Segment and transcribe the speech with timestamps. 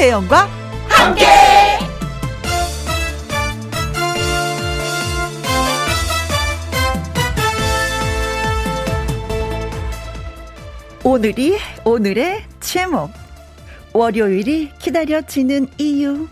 [0.00, 0.48] 김혜영과
[0.88, 1.26] 함께.
[11.04, 13.10] 오늘이 오늘의 제목
[13.92, 16.26] 월요일이 기다려지는 이유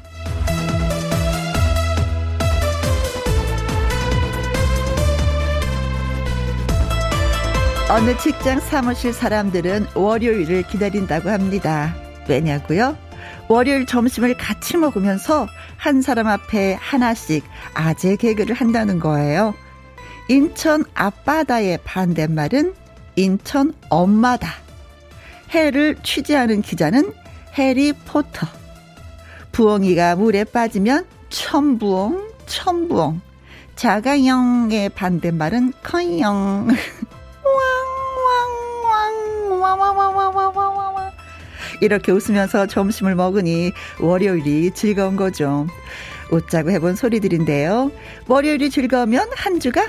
[7.91, 11.95] 어느 직장 사무실 사람들은 월요일을 기다린다고 합니다.
[12.31, 13.08] 왜냐고요?
[13.49, 17.45] 월요일 점심을 같이 먹으면서 한 사람 앞에 하나씩
[17.75, 19.55] 아재 개그를 한다는 거예요.
[20.29, 22.75] 인천 앞바다의 반대말은
[23.17, 24.53] 인천 엄마다.
[25.51, 27.13] 해를 취재하는 기자는
[27.57, 28.47] 해리포터.
[29.53, 33.21] 부엉이가 물에 빠지면 천부엉, 천부엉.
[33.77, 36.69] 자가영의 반대말은 커이영.
[37.45, 37.55] 왕,
[38.27, 40.98] 왕, 왕, 와와와와와와
[41.81, 45.67] 이렇게 웃으면서 점심을 먹으니 월요일이 즐거운 거죠.
[46.31, 47.91] 웃자고 해본 소리들인데요.
[48.27, 49.87] 월요일이 즐거우면 한 주가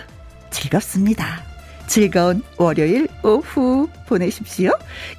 [0.52, 1.44] 즐겁습니다.
[1.88, 4.72] 즐거운 월요일 오후 보내십시오.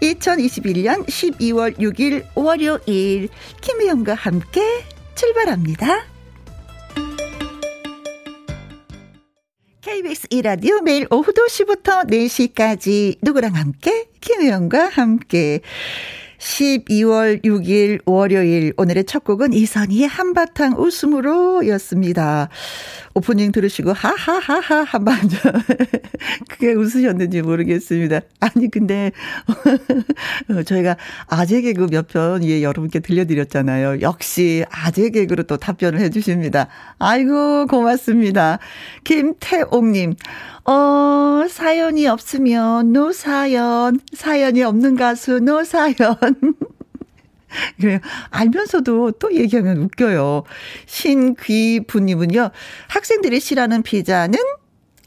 [0.03, 3.29] 2021년 12월 6일 월요일
[3.61, 4.62] 김혜영과 함께
[5.17, 6.07] 출발합니다.
[9.81, 15.61] KBS 이라디오 매일 오후 2시부터 4시까지 누구랑 함께 김혜영과 함께
[16.41, 22.49] 12월 6일 월요일 오늘의 첫 곡은 이선희의 한바탕 웃음으로 였습니다.
[23.14, 25.16] 오프닝 들으시고 하하하하 한번
[26.48, 28.20] 그게 웃으셨는지 모르겠습니다.
[28.41, 29.11] 아니 근데
[30.66, 34.00] 저희가 아재 개그 몇 편 예, 여러분께 들려드렸잖아요.
[34.00, 36.69] 역시 아재 개그로 또 답변을 해주십니다.
[36.98, 38.58] 아이고 고맙습니다.
[39.05, 40.14] 김태옥님
[40.64, 45.94] 어, 사연이 없으면 노사연, 사연이 없는 가수 노사연.
[47.81, 47.99] 그래요.
[48.31, 50.44] 알면서도 또 얘기하면 웃겨요.
[50.87, 52.50] 신귀부님은요,
[52.88, 54.38] 학생들이 싫어하는 피자는,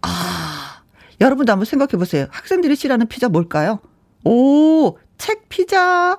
[0.02, 0.82] 아,
[1.22, 2.28] 여러분도 한번 생각해 보세요.
[2.32, 3.80] 학생들이 싫어하는 피자 뭘까요?
[4.26, 6.18] 오, 책 피자.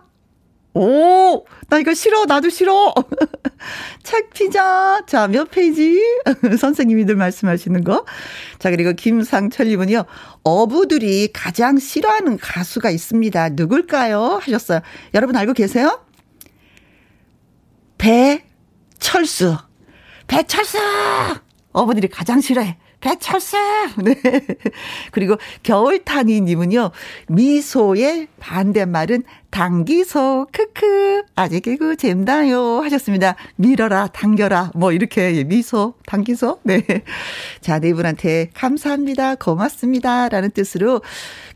[0.77, 2.25] 오, 나 이거 싫어.
[2.25, 2.93] 나도 싫어.
[4.03, 5.03] 책 피자.
[5.07, 6.03] 자, 몇 페이지?
[6.59, 8.05] 선생님이들 말씀하시는 거.
[8.59, 10.05] 자, 그리고 김상철님은요,
[10.43, 13.51] 어부들이 가장 싫어하는 가수가 있습니다.
[13.51, 14.41] 누굴까요?
[14.43, 14.81] 하셨어요.
[15.15, 16.04] 여러분 알고 계세요?
[17.99, 19.57] 배철수.
[20.27, 20.79] 배철수!
[21.73, 22.79] 어부들이 가장 싫어해.
[23.01, 23.57] 배철수!
[24.03, 24.15] 네.
[25.13, 26.91] 그리고 겨울타니님은요,
[27.29, 29.25] 미소의 반대말은
[29.55, 33.37] 당기소, 크크, 아직 개그 잼다요 하셨습니다.
[33.55, 36.59] 밀어라, 당겨라, 뭐 이렇게 미소, 당기소.
[36.65, 36.83] 네.
[37.61, 39.37] 자, 네 분한테 감사합니다.
[39.37, 40.29] 고맙습니다.
[40.29, 41.03] 라는 뜻으로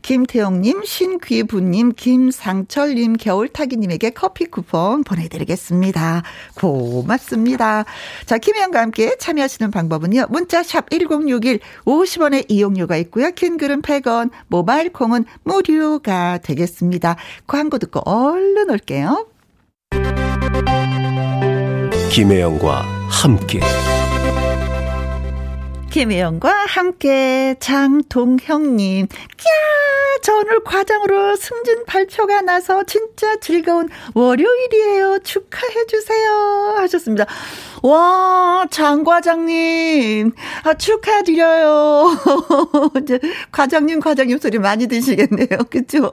[0.01, 6.23] 김태영님, 신귀부님, 김상철님, 겨울타기님에게 커피 쿠폰 보내드리겠습니다.
[6.55, 7.83] 고맙습니다.
[8.25, 10.27] 자, 김혜영과 함께 참여하시는 방법은요.
[10.29, 13.31] 문자샵 1061 50원의 이용료가 있고요.
[13.31, 17.17] 긴 글은 100원, 모바일 콩은 무료가 되겠습니다.
[17.45, 19.27] 광고 듣고 얼른 올게요.
[22.11, 23.59] 김혜영과 함께
[25.89, 29.07] 김혜영과 함께 장동형님.
[29.07, 29.11] 꺄!
[30.21, 35.19] 저 오늘 과장으로 승진 발표가 나서 진짜 즐거운 월요일이에요.
[35.23, 36.75] 축하해 주세요.
[36.77, 37.25] 하셨습니다.
[37.81, 40.33] 와, 장 과장님.
[40.63, 42.17] 아, 축하드려요.
[43.01, 43.19] 이제
[43.51, 45.47] 과장님, 과장님 소리 많이 드시겠네요.
[45.71, 46.11] 그쵸?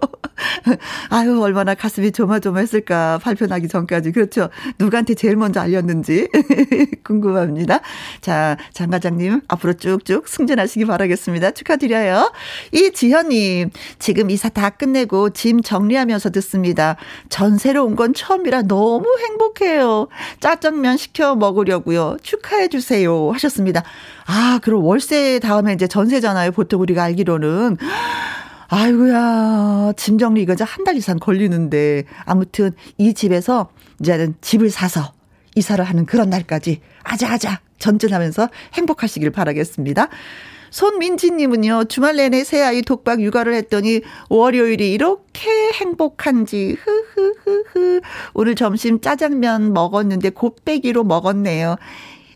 [1.10, 3.19] 아유, 얼마나 가슴이 조마조마했을까.
[3.22, 4.12] 발표 나기 전까지.
[4.12, 4.49] 그렇죠.
[4.78, 6.28] 누구한테 제일 먼저 알렸는지
[7.03, 7.81] 궁금합니다.
[8.21, 11.50] 자, 장 과장님, 앞으로 쭉쭉 승진하시기 바라겠습니다.
[11.50, 12.32] 축하드려요.
[12.72, 16.97] 이지현님, 지금 이사 다 끝내고 짐 정리하면서 듣습니다.
[17.28, 20.08] 전세로 온 건 처음이라 너무 행복해요.
[20.41, 22.17] 짜장면 시켜 먹 으려고요.
[22.23, 23.31] 축하해 주세요.
[23.32, 23.82] 하셨습니다.
[24.26, 26.53] 아, 그럼 월세 다음에 이제 전세잖아요.
[26.53, 27.76] 보통 우리가 알기로는.
[28.69, 32.05] 아이고야, 짐 정리 이거 한 달 이상 걸리는데.
[32.25, 33.70] 아무튼 이 집에서
[34.00, 35.12] 이제는 집을 사서
[35.55, 40.08] 이사를 하는 그런 날까지 아자아자 전진하면서 행복하시길 바라겠습니다.
[40.71, 48.01] 손민지님은요, 주말 내내 새아이 독박 육아를 했더니 월요일이 이렇게 행복한지, 흐흐흐흐.
[48.35, 51.77] 오늘 점심 짜장면 먹었는데 곱빼기로 먹었네요.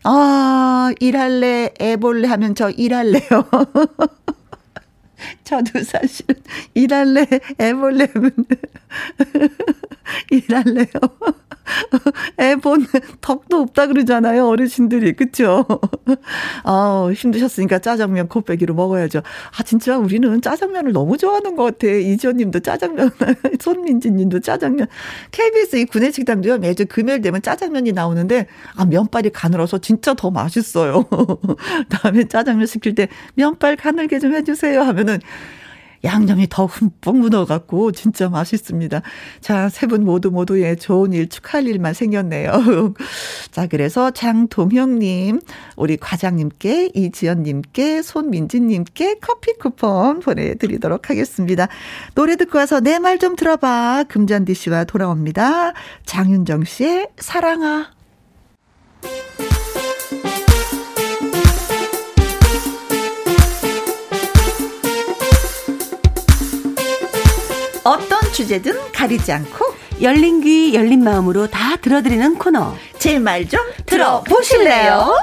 [0.03, 3.21] 아, 일할래, 애 볼래 하면 저 일할래요.
[5.43, 6.41] 저도 사실은
[6.73, 7.27] 일할래,
[7.59, 8.31] 애 볼래 하면
[10.31, 10.87] 일할래요.
[12.39, 12.87] 애본
[13.21, 14.47] 덕도 없다 그러잖아요.
[14.47, 15.13] 어르신들이.
[15.13, 15.65] 그쵸?
[16.63, 19.21] 아 힘드셨으니까 짜장면 코빼기로 먹어야죠.
[19.57, 21.87] 아, 진짜 우리는 짜장면을 너무 좋아하는 것 같아.
[21.87, 23.11] 이지연 님도 짜장면,
[23.59, 24.87] 손민지 님도 짜장면.
[25.31, 26.59] KBS 이 구내식당도요.
[26.59, 31.05] 매주 금요일 되면 짜장면이 나오는데, 아, 면발이 가늘어서 진짜 더 맛있어요.
[31.89, 35.19] 다음에 짜장면 시킬 때 면발 가늘게 좀 해주세요 하면은,
[36.03, 39.01] 양념이 더 흠뻑 묻어갖고 진짜 맛있습니다.
[39.39, 42.93] 자, 세 분 모두 모두 예, 좋은 일 축하할 일만 생겼네요.
[43.51, 45.41] 자, 그래서 장동형님,
[45.75, 51.67] 우리 과장님께, 이지연님께, 손민지님께 커피 쿠폰 보내드리도록 하겠습니다.
[52.15, 54.05] 노래 듣고 와서 내 말 좀 들어봐.
[54.07, 55.73] 금잔디 씨와 돌아옵니다.
[56.05, 57.91] 장윤정 씨의 사랑아.
[67.83, 69.65] 어떤 주제든 가리지 않고
[70.01, 75.15] 열린 귀 열린 마음으로 다 들어드리는 코너 제 말 좀 들어보실래요?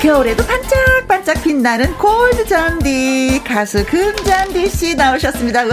[0.00, 5.62] 겨울에도 반짝반짝 빛나는 골드 잔디 가수 금잔디 씨 나오셨습니다.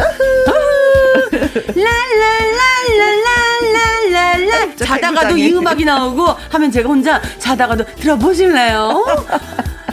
[1.75, 3.68] 랄랄랄랄랄
[4.11, 9.05] 랄랄라 자다가도 이 음악이 나오고 하면 제가 혼자 자다가도 들어보실래요?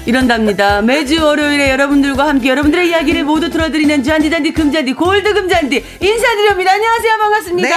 [0.06, 0.82] 이런답니다.
[0.82, 6.72] 매주 월요일에 여러분들과 함께 여러분들의 이야기를 모두 들어드리는 잔디잔디 금잔디 골드 금잔디 인사드립니다.
[6.72, 7.18] 안녕하세요.
[7.18, 7.68] 반갑습니다.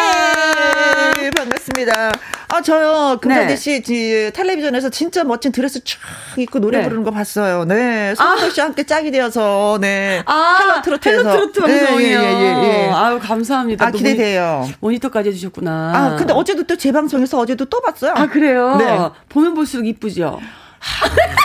[1.20, 2.12] 네, 반갑습니다.
[2.50, 3.56] 아, 저요, 금잔디 네.
[3.56, 5.98] 씨, 지, 텔레비전에서 진짜 멋진 드레스 쫙
[6.38, 6.84] 입고 노래 네.
[6.84, 7.66] 부르는 거 봤어요.
[7.66, 8.14] 네.
[8.16, 8.50] 손덕 아.
[8.52, 10.22] 씨와 함께 짝이 되어서, 네.
[10.26, 11.18] 아, 헬로 트로트에서.
[11.18, 12.22] 헬로 트로트 방송이요.
[12.22, 12.90] 네, 예, 예, 예, 예.
[12.92, 13.86] 아유, 감사합니다.
[13.88, 14.68] 아, 기대돼요.
[14.80, 15.92] 모니, 터까지 해 주셨구나.
[15.96, 18.14] 아, 근데 어제도 또 재방송에서 어제도 또 봤어요.
[18.16, 18.76] 아, 그래요?
[18.78, 18.98] 네.
[19.30, 20.40] 보면 볼수록 이쁘죠?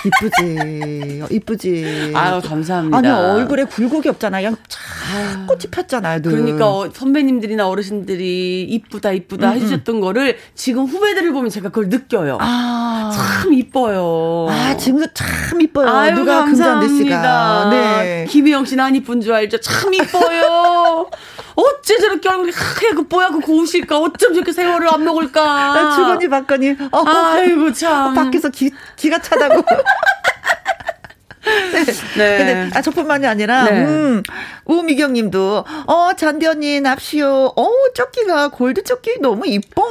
[0.05, 1.23] 이쁘지.
[1.31, 2.13] 이쁘지.
[2.15, 2.99] 아유, 감사합니다.
[2.99, 4.55] 아니, 얼굴에 굴곡이 없잖아요.
[4.69, 6.23] 참 꽃이 폈잖아요.
[6.23, 6.33] 늘.
[6.33, 9.57] 그러니까 어, 선배님들이나 어르신들이 이쁘다, 이쁘다 음, 음.
[9.57, 12.39] 해주셨던 거를 지금 후배들을 보면 제가 그걸 느껴요.
[12.41, 13.11] 아.
[13.15, 14.47] 참 이뻐요.
[14.51, 15.89] 아, 지금도 참 이뻐요.
[15.89, 17.69] 아유, 누가 금잔디 씨가.
[17.71, 18.27] 네.
[18.29, 19.59] 김혜영 씨는 안 이쁜 줄 알죠?
[19.61, 21.09] 참 이뻐요.
[21.57, 23.99] 어째 저렇게 얼굴이 하얗고 그 뽀얗고 고우실까?
[23.99, 25.43] 어쩜 저렇게 세월을 안 먹을까?
[25.43, 26.77] 아, 주거니 받거니.
[26.91, 28.15] 어, 아이고 참.
[28.15, 29.63] 밖에서 기, 기가 차다고.
[31.45, 31.85] 네.
[32.17, 32.39] 네.
[32.39, 33.85] 근데 아 저뿐만이 아니라 네.
[33.85, 34.23] 음,
[34.65, 37.53] 우미경 님도 어 잔디 언니 납시오.
[37.57, 39.83] 어 조끼가 골드 조끼 너무 이뻐.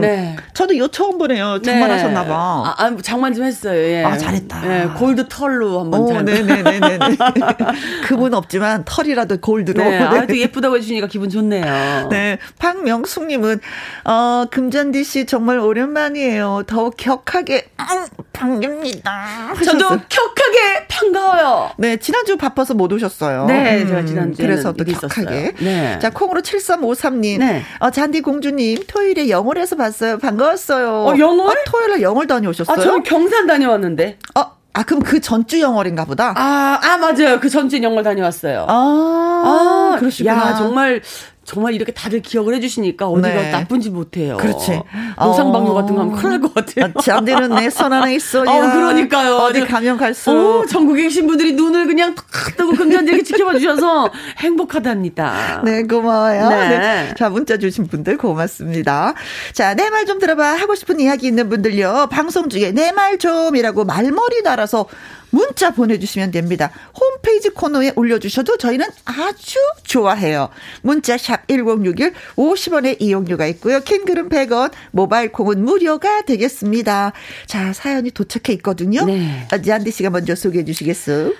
[0.00, 0.36] 네.
[0.54, 1.60] 저도 이거 처음 보네요.
[1.62, 2.34] 장만하셨나 봐.
[2.34, 3.78] 아, 아, 장만 좀 했어요.
[3.78, 4.04] 예.
[4.04, 4.62] 아, 잘했다.
[4.64, 6.98] 예, 골드 털로 한번 오, 네네 네 네.
[8.06, 9.82] 그분 없지만 털이라도 골드로.
[9.82, 9.98] 네.
[9.98, 12.08] 아, 또 예쁘다고 해주시니까 기분 좋네요.
[12.10, 12.38] 네.
[12.58, 13.60] 박명숙 님은
[14.04, 16.64] 어, 금잔디 씨 정말 오랜만이에요.
[16.66, 19.54] 더욱 격하게 음, 반갑니다.
[19.64, 21.70] 저도 격하게 반가워요.
[21.78, 21.96] 네.
[21.96, 23.46] 지난주 바빠서 못 오셨어요.
[23.46, 23.82] 네.
[23.82, 25.54] 음, 제가 지난주에 그래서 또 격하게.
[25.60, 25.98] 네.
[26.00, 27.40] 자, 콩으로 7353 님.
[27.40, 27.62] 네.
[27.78, 30.18] 어, 잔디 공주님 토요일에 영월에 서울에서 봤어요.
[30.18, 30.88] 반가웠어요.
[30.88, 31.50] 어, 영월?
[31.50, 32.74] 아, 토요일에 영월 다녀오셨어요?
[32.74, 34.18] 아, 저는 경산 다녀왔는데.
[34.36, 36.32] 어, 아, 그럼 그 전주 영월인가 보다?
[36.36, 37.40] 아, 아, 맞아요.
[37.40, 38.66] 그 전주 영월 다녀왔어요.
[38.68, 40.50] 아, 아 그러시구나.
[40.50, 41.02] 야, 정말
[41.46, 43.50] 정말 이렇게 다들 기억을 해주시니까 어디가 네.
[43.52, 44.36] 나쁜지 못해요.
[44.36, 44.82] 그렇지.
[45.16, 45.74] 노상방뇨 어.
[45.74, 46.92] 같은 거 하면 큰일 날 것 같아요.
[47.02, 48.40] 잠들은 내 손 안에 있어.
[48.44, 49.36] 어, 그러니까요.
[49.36, 50.62] 어디 가면 갈수록.
[50.62, 52.26] 어, 전국에 계신 분들이 눈을 그냥 탁
[52.56, 55.62] 뜨고 금전되게 지켜봐 주셔서 행복하답니다.
[55.64, 56.48] 네, 고마워요.
[56.48, 56.68] 네.
[56.78, 57.14] 네.
[57.16, 59.14] 자, 문자 주신 분들 고맙습니다.
[59.52, 60.44] 자, 내 말 좀 들어봐.
[60.56, 62.08] 하고 싶은 이야기 있는 분들요.
[62.10, 64.86] 방송 중에 내 말 좀이라고 말머리 달아서
[65.30, 66.70] 문자 보내주시면 됩니다.
[66.98, 70.48] 홈페이지 코너에 올려주셔도 저희는 아주 좋아해요.
[70.82, 73.80] 문자 샵 1061, 50원의 이용료가 있고요.
[73.80, 77.12] 킹글은 100원, 모바일 콩은 무료가 되겠습니다.
[77.46, 79.04] 자, 사연이 도착해 있거든요.
[79.04, 79.46] 네.
[79.62, 81.32] 지안디 씨가 먼저 소개해 주시겠어요?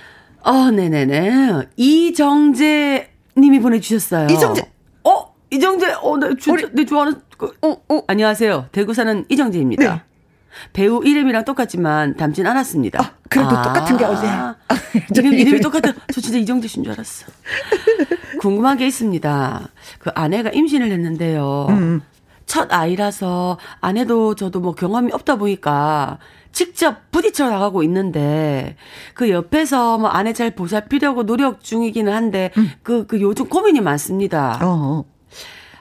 [0.43, 1.69] 어, 네네네.
[1.77, 4.29] 이정재 님이 보내주셨어요.
[4.31, 4.63] 이정재.
[5.05, 5.35] 어?
[5.51, 8.03] 이정재, 어, 내, 주, 내 좋아하는, 그, 어, 어.
[8.07, 8.69] 안녕하세요.
[8.73, 9.95] 대구 사는 이정재입니다.
[9.95, 10.03] 네.
[10.73, 13.03] 배우 이름이랑 똑같지만 닮진 않았습니다.
[13.03, 14.57] 아, 그래도 아, 똑같은 게 어디야?
[15.15, 15.93] 이름, 이름이 똑같아.
[16.13, 17.27] 저 진짜 이정재 씨인 줄 알았어.
[18.41, 19.69] 궁금한 게 있습니다.
[19.99, 21.67] 그 아내가 임신을 했는데요.
[21.71, 22.03] 음.
[22.47, 26.19] 첫 아이라서 아내도 저도 뭐 경험이 없다 보니까
[26.53, 28.77] 직접 부딪혀 나가고 있는데
[29.15, 32.71] 그 옆에서 뭐 아내 잘 보살피려고 노력 중이기는 한데 그그 음.
[32.83, 34.59] 그, 그 요즘 고민이 많습니다.
[34.63, 35.05] 어.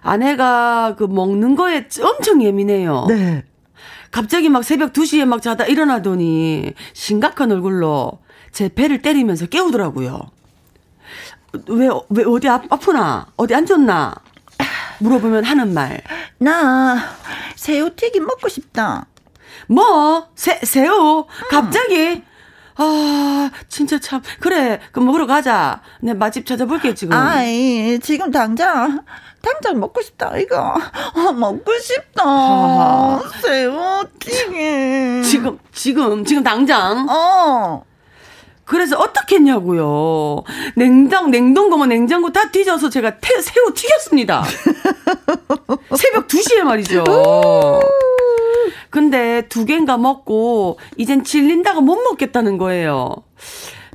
[0.01, 3.05] 아내가 그 먹는 거에 엄청 예민해요.
[3.07, 3.43] 네.
[4.11, 8.19] 갑자기 막 새벽 2시에 막 자다 일어나더니 심각한 얼굴로
[8.51, 10.21] 제 배를 때리면서 깨우더라고요.
[11.67, 13.27] 왜, 왜, 어디 아, 아프나?
[13.37, 14.13] 어디 안 좋나?
[14.99, 16.01] 물어보면 하는 말.
[16.37, 16.97] 나,
[17.55, 19.07] 새우튀김 먹고 싶다.
[19.67, 20.27] 뭐?
[20.35, 21.25] 새, 새우?
[21.49, 22.23] 갑자기?
[22.77, 24.21] 아, 진짜 참.
[24.39, 25.81] 그래, 그럼 먹으러 가자.
[26.01, 27.17] 내 맛집 찾아볼게, 지금.
[27.17, 29.03] 아이, 지금 당장,
[29.41, 30.57] 당장 먹고 싶다, 이거.
[30.57, 32.23] 아, 먹고 싶다.
[32.25, 33.21] 아.
[33.41, 35.23] 새우튀김.
[35.23, 37.07] 지금, 지금, 지금 당장?
[37.09, 37.83] 어.
[38.65, 40.43] 그래서 어떻게 했냐고요.
[40.75, 44.43] 냉장, 냉동고만 냉장고 다 뒤져서 제가 태, 새우 튀겼습니다.
[45.95, 47.03] 새벽 2시에 말이죠.
[48.89, 53.15] 근데 두 개인가 먹고 이젠 질린다고 못 먹겠다는 거예요.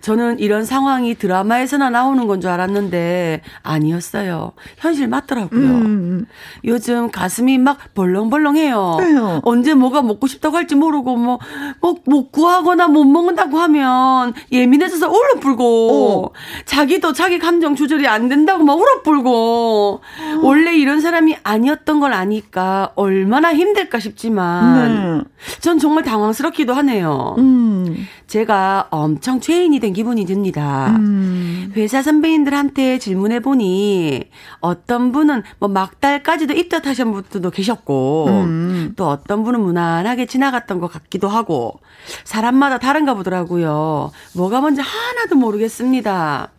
[0.00, 4.52] 저는 이런 상황이 드라마에서나 나오는 건 줄 알았는데 아니었어요.
[4.78, 5.61] 현실 맞더라고요.
[5.61, 6.26] 음.
[6.64, 8.97] 요즘 가슴이 막 벌렁벌렁해요.
[9.00, 9.40] 왜요?
[9.45, 11.38] 언제 뭐가 먹고 싶다고 할지 모르고 뭐,
[11.83, 16.30] 뭐, 못 구하거나 못 먹는다고 하면 예민해져서 울어불고 어.
[16.64, 20.40] 자기도 자기 감정 조절이 안 된다고 막 울어불고 어.
[20.42, 25.30] 원래 이런 사람이 아니었던 걸 아니까 얼마나 힘들까 싶지만 네.
[25.61, 27.35] 전 정말 당황스럽기도 하네요.
[27.38, 28.07] 음.
[28.26, 30.97] 제가 엄청 죄인이 된 기분이 듭니다.
[30.99, 31.73] 음.
[31.76, 34.30] 회사 선배님들한테 질문해 보니
[34.61, 38.92] 어떤 분은 뭐 막달까지도 입덧하신 분들도 계셨고 음.
[38.97, 41.80] 또 어떤 분은 무난하게 지나갔던 것 같기도 하고
[42.25, 44.11] 사람마다 다른가 보더라고요.
[44.35, 46.50] 뭐가 뭔지 하나도 모르겠습니다.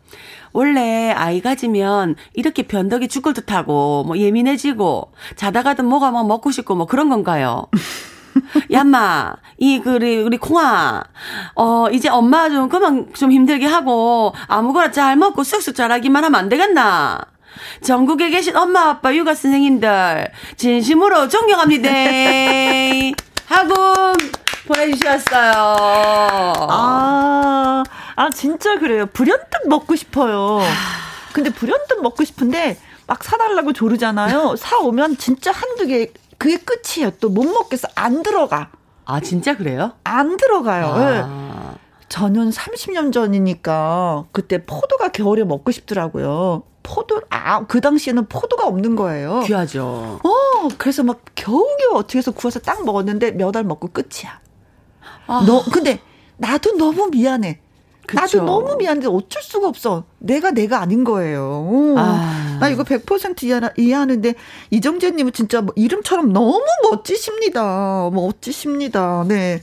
[0.52, 6.86] 원래 아이 가지면 이렇게 변덕이 죽을 듯하고 뭐 예민해지고 자다가도 뭐가 막 먹고 싶고 뭐
[6.86, 7.66] 그런 건가요?
[8.70, 11.02] 얌마, 이, 그, 우리, 우리 콩아,
[11.54, 16.48] 어, 이제 엄마 좀 그만 좀 힘들게 하고, 아무거나 잘 먹고 쑥쑥 자라기만 하면 안
[16.48, 17.20] 되겠나?
[17.82, 21.90] 전국에 계신 엄마, 아빠, 육아 선생님들, 진심으로 존경합니다.
[23.46, 24.12] 하고
[24.66, 25.52] 보내주셨어요.
[26.70, 27.82] 아,
[28.16, 29.06] 아, 진짜 그래요.
[29.06, 30.60] 불현듯 먹고 싶어요.
[31.32, 34.56] 근데 불현듯 먹고 싶은데, 막 사달라고 조르잖아요.
[34.56, 36.08] 사오면 진짜 한두 개
[36.42, 37.10] 그게 끝이에요.
[37.20, 37.88] 또 못 먹겠어.
[37.94, 38.70] 안 들어가.
[39.04, 39.92] 아, 진짜 그래요?
[40.04, 40.86] 안 들어가요.
[40.86, 41.74] 아.
[41.74, 41.78] 네.
[42.08, 46.64] 저는 30년 전이니까 그때 포도가 겨울에 먹고 싶더라고요.
[46.82, 49.40] 포도, 아, 그 당시에는 포도가 없는 거예요.
[49.46, 50.20] 귀하죠.
[50.22, 54.40] 어, 그래서 막 겨우겨우 어떻게 해서 구워서 딱 먹었는데 몇 알 먹고 끝이야.
[55.28, 55.44] 아.
[55.46, 56.00] 너, 근데
[56.36, 57.60] 나도 너무 미안해.
[58.06, 58.20] 그쵸.
[58.20, 60.04] 나도 너무 미안한데 어쩔 수가 없어.
[60.18, 61.94] 내가 내가 아닌 거예요.
[61.96, 62.58] 아.
[62.60, 64.34] 나 이거 100% 이해하, 이해하는데
[64.70, 68.10] 이정재님은 진짜 뭐 이름처럼 너무 멋지십니다.
[68.12, 69.24] 멋지십니다.
[69.26, 69.62] 네.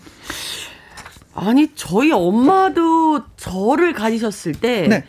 [1.33, 5.05] 아니 저희 엄마도 저를 가지셨을 때 네.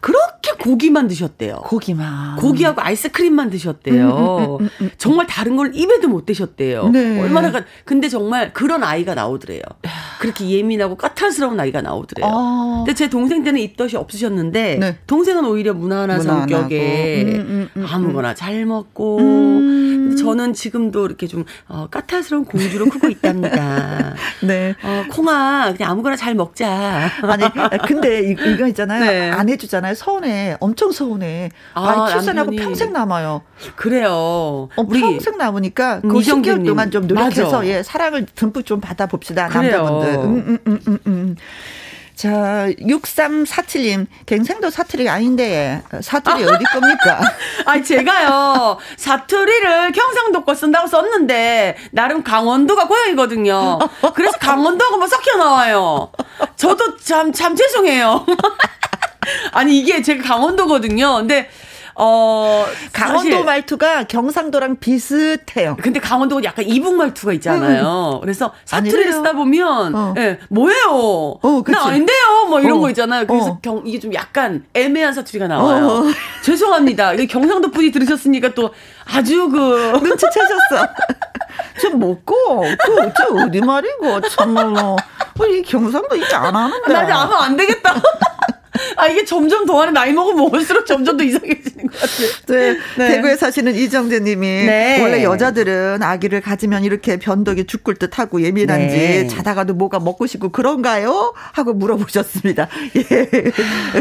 [0.00, 1.62] 그렇게 고기만 드셨대요.
[1.64, 2.36] 고기만.
[2.36, 4.58] 고기하고 아이스크림만 드셨대요.
[4.60, 6.88] 음, 음, 음, 음 정말 다른 걸 입에도 못 대셨대요.
[6.90, 7.20] 네.
[7.20, 9.62] 얼마나 가, 근데 정말 그런 아이가 나오더래요.
[10.20, 12.26] 그렇게 예민하고 까탈스러운 아이가 나오더래요.
[12.28, 12.84] 아.
[12.84, 14.98] 근데 제 동생 때는 입덧이 없으셨는데 네.
[15.06, 16.18] 동생은 오히려 무난한.
[16.20, 19.18] 성격에 아무거나 잘 먹고
[20.18, 24.14] 저는 지금도 이렇게 좀 어, 까탈스러운 공주로 크고 있답니다.
[24.42, 24.74] 네.
[24.82, 27.10] 어, 콩아 그냥 아무거나 잘 먹자.
[27.22, 27.44] 아니
[27.86, 29.04] 근데 이거 있잖아요.
[29.08, 29.30] 네.
[29.30, 29.87] 안 해주잖아요.
[29.88, 29.94] 있잖아요.
[29.94, 30.56] 서운해.
[30.60, 31.50] 엄청 서운해.
[31.74, 32.56] 아, 아 출산하고 남편이.
[32.56, 33.42] 평생 남아요.
[33.76, 34.10] 그래요.
[34.10, 37.66] 어, 우리 평생 남으니까 그 10개월 동안 좀 노력해서 맞아.
[37.66, 39.48] 예, 사랑을 듬뿍 좀 받아봅시다.
[39.48, 39.82] 그래요.
[39.84, 40.14] 남자분들.
[40.14, 41.36] 음, 음, 음, 음, 음.
[42.18, 47.20] 자, 6347님, 갱생도 사투리 아닌데, 사투리 어디 겁니까?
[47.64, 53.78] 아니, 제가요, 사투리를 경상도 거 쓴다고 썼는데, 나름 강원도가 고향이거든요.
[54.16, 56.10] 그래서 강원도하고 뭐 섞여 나와요.
[56.56, 58.26] 저도 참, 참 죄송해요.
[59.52, 61.16] 아니 이게 제가 강원도거든요.
[61.16, 61.48] 근데
[62.00, 65.76] 어 강원도 말투가 경상도랑 비슷해요.
[65.82, 68.12] 근데 강원도가 약간 이북 말투가 있잖아요.
[68.14, 68.20] 음.
[68.20, 70.14] 그래서 사투리를 쓰다 보면 어.
[70.16, 70.90] 예, 뭐예요?
[71.42, 72.46] 어, 나 아닌데요.
[72.48, 72.80] 뭐 이런 어.
[72.80, 73.26] 거 있잖아요.
[73.26, 73.58] 그래서 어.
[73.60, 75.86] 경, 이게 좀 약간 애매한 사투리가 나와요.
[75.86, 76.02] 어.
[76.44, 77.16] 죄송합니다.
[77.16, 78.70] 경상도 분이 들으셨으니까 또
[79.04, 80.88] 아주 그 눈치채셨어.
[81.82, 84.96] 좀 먹고 그저 어디 말이고 참말로
[85.50, 86.92] 이 경상도 이제 안 하는데.
[86.92, 87.94] 나 이제 하면 안 되겠다.
[88.96, 92.28] 아, 이게 점점 더하는 나이 먹으면 먹을수록 점점 더 이상해지는 것 같아요.
[92.48, 92.78] 네.
[92.98, 93.08] 네.
[93.14, 95.00] 대구에 사시는 이정재 님이 네.
[95.00, 99.26] 원래 여자들은 아기를 가지면 이렇게 변덕이 죽을 듯 하고 예민한지 네.
[99.28, 101.32] 자다가도 뭐가 먹고 싶고 그런가요?
[101.52, 102.68] 하고 물어보셨습니다.
[102.96, 103.52] 예.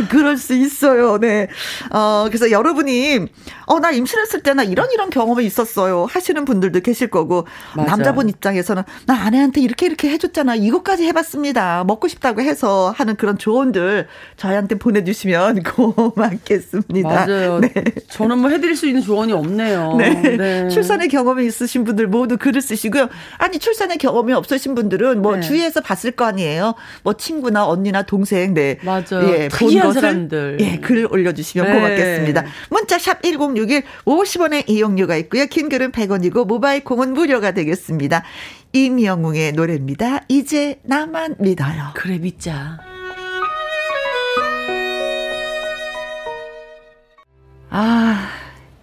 [0.10, 1.18] 그럴 수 있어요.
[1.20, 1.48] 네.
[1.92, 3.28] 어, 그래서 여러분이
[3.68, 6.08] 어, 나 임신했을 때 나 이런 이런 경험이 있었어요.
[6.10, 7.92] 하시는 분들도 계실 거고 맞아.
[7.92, 10.56] 남자분 입장에서는 나 아내한테 이렇게 이렇게 해줬잖아.
[10.56, 11.84] 이것까지 해봤습니다.
[11.86, 17.10] 먹고 싶다고 해서 하는 그런 조언들 저희한테 저한테 보내주시면 고맙겠습니다.
[17.10, 17.60] 맞아요.
[17.60, 17.74] 네.
[18.10, 19.96] 저는 뭐 해드릴 수 있는 조언이 없네요.
[19.96, 20.38] 네.
[20.38, 20.70] 네.
[20.70, 23.10] 출산의 경험이 있으신 분들 모두 글을 쓰시고요.
[23.38, 25.42] 아니 출산의 경험이 없으신 분들은 뭐 네.
[25.42, 26.76] 주위에서 봤을 거 아니에요.
[27.04, 28.78] 뭐 친구나 언니나 동생 네.
[28.84, 29.28] 맞아요.
[29.30, 30.58] 예, 본 것을 사람들.
[30.60, 31.74] 예, 글 올려주시면 네.
[31.74, 32.46] 고맙겠습니다.
[32.70, 35.46] 문자 샵 #1061 50원의 이용료가 있고요.
[35.48, 38.24] 긴 글은 100원이고 모바일 콩은 무료가 되겠습니다.
[38.74, 40.26] 임영웅의 노래입니다.
[40.28, 41.92] 이제 나만 믿어요.
[41.96, 42.97] 그래 믿자.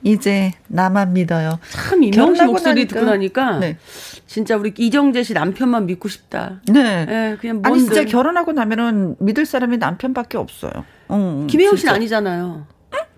[0.05, 1.59] 이제 나만 믿어요.
[1.71, 2.95] 참 이명씨 목소리 나니까.
[2.95, 3.79] 듣고 나니까 네.
[4.27, 6.61] 진짜 우리 이정재 씨 남편만 믿고 싶다.
[6.67, 7.07] 네.
[7.07, 7.71] 네 그냥 뭔들.
[7.71, 10.73] 아니 진짜 결혼하고 나면은 믿을 사람이 남편밖에 없어요.
[11.11, 12.67] 응, 김혜영 씨는 아니잖아요.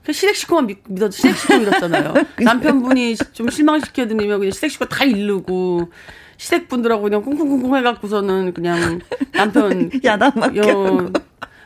[0.05, 2.15] 그 시댁식구만 믿, 믿어 시댁식구 믿었잖아요.
[2.41, 5.91] 남편분이 좀 실망시켜드리면 그냥 시댁식구 다 잃르고
[6.37, 9.01] 시댁분들하고 그냥 쿵쿵쿵쿵 해갖고서는 그냥
[9.33, 11.13] 남편 야단 어,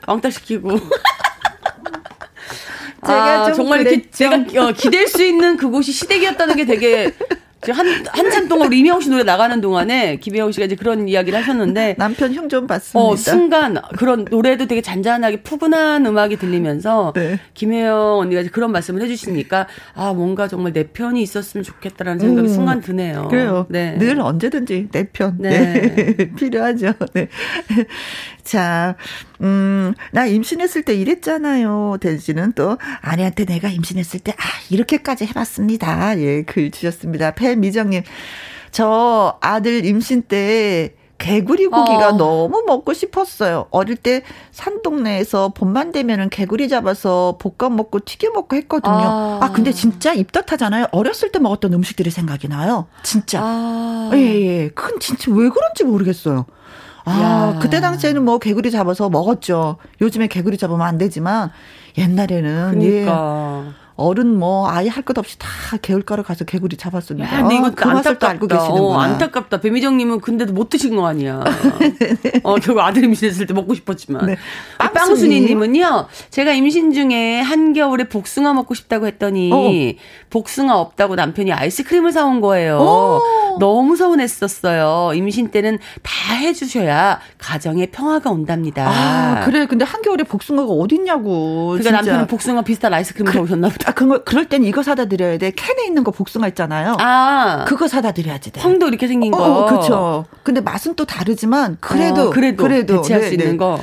[0.07, 0.71] 왕따 시키고.
[3.07, 4.25] 제가 아, 정말 그랬죠.
[4.25, 7.12] 이렇게 제가 어, 기댈 수 있는 그곳이 시댁이었다는 게 되게
[7.69, 11.97] 한, 한참 동안 우리 이명호 씨 노래 나가는 동안에 김혜영 씨가 이제 그런 이야기를 하셨는데.
[11.99, 12.99] 남편 흉좀 봤습니다.
[12.99, 17.12] 어, 순간 그런 노래도 되게 잔잔하게 푸근한 음악이 들리면서.
[17.14, 17.38] 네.
[17.52, 22.54] 김혜영 언니가 이제 그런 말씀을 해주시니까 아, 뭔가 정말 내 편이 있었으면 좋겠다라는 생각이 음,
[22.54, 23.28] 순간 드네요.
[23.28, 23.66] 그래요.
[23.69, 23.99] 네.
[23.99, 25.37] 늘 언제든지 내 편.
[25.38, 25.50] 네.
[25.50, 26.33] 네.
[26.37, 26.95] 필요하죠.
[27.12, 27.28] 네.
[28.44, 28.97] 자,
[29.40, 31.99] 음, 나 임신했을 때 이랬잖아요.
[32.00, 36.18] 대지는 또 아내한테 내가 임신했을 때, 아, 이렇게까지 해봤습니다.
[36.20, 37.32] 예, 글 주셨습니다.
[37.32, 38.02] 배미정님,
[38.70, 42.12] 저 아들 임신 때 개구리 고기가 어.
[42.12, 43.66] 너무 먹고 싶었어요.
[43.70, 48.94] 어릴 때 산동네에서 봄만 되면은 개구리 잡아서 볶아 먹고 튀겨 먹고 했거든요.
[48.94, 50.87] 아, 아 근데 진짜 입덧하잖아요.
[50.92, 52.87] 어렸을 때 먹었던 음식들이 생각이 나요.
[53.02, 53.40] 진짜.
[53.42, 54.11] 아.
[54.14, 54.68] 예, 예.
[54.70, 56.47] 그건 진짜 왜 그런지 모르겠어요.
[57.04, 57.59] 아, 야.
[57.61, 59.76] 그때 당시에는 뭐 개구리 잡아서 먹었죠.
[60.00, 61.50] 요즘에 개구리 잡으면 안 되지만
[61.99, 63.64] 옛날에는 그러니까.
[63.66, 63.80] 예.
[64.00, 65.49] 어른 뭐 아예 할것 없이 다
[65.83, 67.30] 개울가로 가서 개구리 잡았습니다.
[67.30, 68.83] 야, 근데 이거 아, 그 맛을 또 알고 계시는구나.
[68.83, 69.61] 어, 안타깝다.
[69.61, 71.45] 배미정님은 근데도 못 드신 거 아니야.
[72.42, 74.25] 어, 결국 아들 임신했을 때 먹고 싶었지만.
[74.26, 74.37] 네.
[74.78, 76.07] 빵순이님은요.
[76.30, 79.71] 제가 임신 중에 한겨울에 복숭아 먹고 싶다고 했더니 어.
[80.30, 82.78] 복숭아 없다고 남편이 아이스크림을 사온 거예요.
[82.78, 83.59] 오.
[83.59, 85.12] 너무 서운했었어요.
[85.14, 88.88] 임신 때는 다 해주셔야 가정에 평화가 온답니다.
[88.88, 89.66] 아, 그래.
[89.66, 91.71] 근데 한겨울에 복숭아가 어딨냐고.
[91.78, 93.89] 그러니까 남편은 복숭아 비슷한 아이스크림을 그, 사오셨나 보다.
[93.90, 95.50] 아, 그거, 그럴 땐 이거 사다 드려야 돼.
[95.50, 96.97] 캔에 있는 거 복숭아 있잖아요.
[97.00, 97.65] 아.
[97.67, 98.60] 그거 사다 드려야지 돼.
[98.60, 99.45] 황도 이렇게 생긴 어, 거.
[99.45, 100.26] 어, 그렇죠.
[100.45, 103.56] 근데 맛은 또 다르지만 그래도 어, 그래도, 그래도 대체할 네, 수 있는 네.
[103.56, 103.80] 거.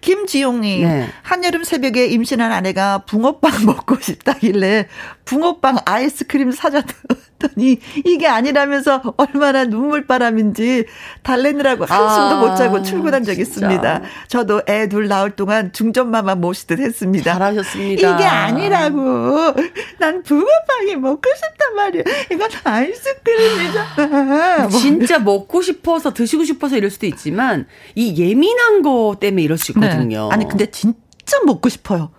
[0.00, 1.08] 김지용님, 네.
[1.22, 4.86] 한여름 새벽에 임신한 아내가 붕어빵 먹고 싶다길래
[5.24, 10.86] 붕어빵 아이스크림 사줬더니 이게 아니라면서 얼마나 눈물바람인지
[11.22, 14.02] 달래느라고 한숨도 아, 못 자고 출근한 적 있습니다.
[14.28, 17.32] 저도 애 둘 낳을 동안 중전마마 모시듯 했습니다.
[17.34, 18.14] 잘하셨습니다.
[18.14, 19.54] 이게 아니라고.
[19.98, 22.02] 난 붕어빵이 먹고 싶단 말이야.
[22.32, 24.68] 이건 아이스크림이잖아.
[24.68, 29.74] 진짜 먹고 싶어서 드시고 싶어서 이럴 수도 있지만 이 예민한 거 때문에 이럴 수 있
[29.90, 30.28] 거든요.
[30.28, 30.34] 네.
[30.34, 32.10] 아니 근데 진짜 먹고 싶어요.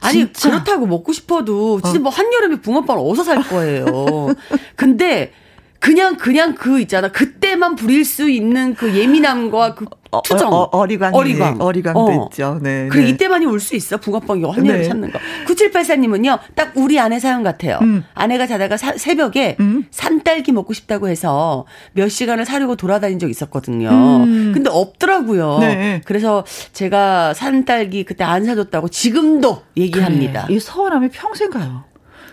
[0.00, 0.50] 아니 진짜?
[0.50, 2.02] 그렇다고 먹고 싶어도 진짜 어.
[2.02, 3.84] 뭐 한여름에 붕어빵을 어디서 살 거예요.
[4.76, 5.32] 근데
[5.78, 7.08] 그냥 그냥 그 있잖아.
[7.08, 10.52] 그때만 부릴 수 있는 그 예민함과 그 어, 투정.
[10.52, 11.60] 어, 어 리광 어리광.
[11.60, 12.28] 어리광도 어.
[12.30, 12.58] 있죠.
[12.60, 12.88] 네.
[12.90, 13.08] 그 네.
[13.08, 13.96] 이때만이 올수 있어.
[13.98, 14.84] 붕어빵이 한여름 네.
[14.84, 15.18] 찾는 거.
[15.46, 16.38] 9784님은요.
[16.54, 17.78] 딱 우리 아내 사연 같아요.
[17.82, 18.04] 음.
[18.14, 19.84] 아내가 자다가 사, 새벽에 음.
[19.90, 23.88] 산딸기 먹고 싶다고 해서 몇 시간을 사려고 돌아다닌 적 있었거든요.
[23.88, 24.52] 음.
[24.52, 25.58] 근데 없더라고요.
[25.60, 26.00] 네.
[26.04, 30.46] 그래서 제가 산딸기 그때 안 사줬다고 지금도 얘기합니다.
[30.46, 30.56] 그래.
[30.56, 31.84] 이 서운함이 평생 가요.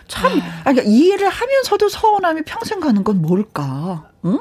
[0.08, 0.32] 참,
[0.64, 4.08] 아, 그러니까 이해를 하면서도 서운함이 평생 가는 건 뭘까?
[4.24, 4.38] 응?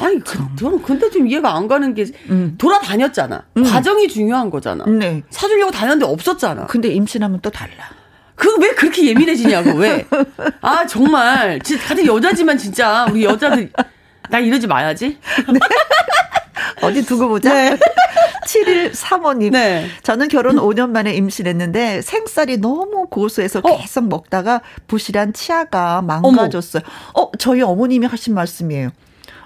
[0.00, 2.54] 아니, 그, 저는 근데 좀 이해가 안 가는 게 음.
[2.58, 3.44] 돌아다녔잖아.
[3.56, 3.62] 음.
[3.64, 4.84] 과정이 중요한 거잖아.
[4.86, 5.22] 네.
[5.30, 6.66] 사주려고 다녔는데 없었잖아.
[6.66, 7.90] 근데 임신하면 또 달라.
[8.36, 10.06] 그왜 그렇게 예민해지냐고 왜?
[10.60, 13.72] 아 정말 진짜 같은 여자지만 진짜 우리 여자들
[14.30, 15.18] 나 이러지 마야지.
[15.52, 15.58] 네.
[16.82, 17.52] 어디 두고 보자.
[17.52, 17.76] 네.
[18.46, 19.50] 7일 3호님.
[19.52, 19.88] 네.
[20.02, 23.76] 저는 결혼 5년 만에 임신했는데 생쌀이 너무 고소해서 어?
[23.76, 26.82] 계속 먹다가 부실한 치아가 망가졌어요.
[27.12, 27.26] 어머.
[27.26, 28.90] 어, 저희 어머님이 하신 말씀이에요.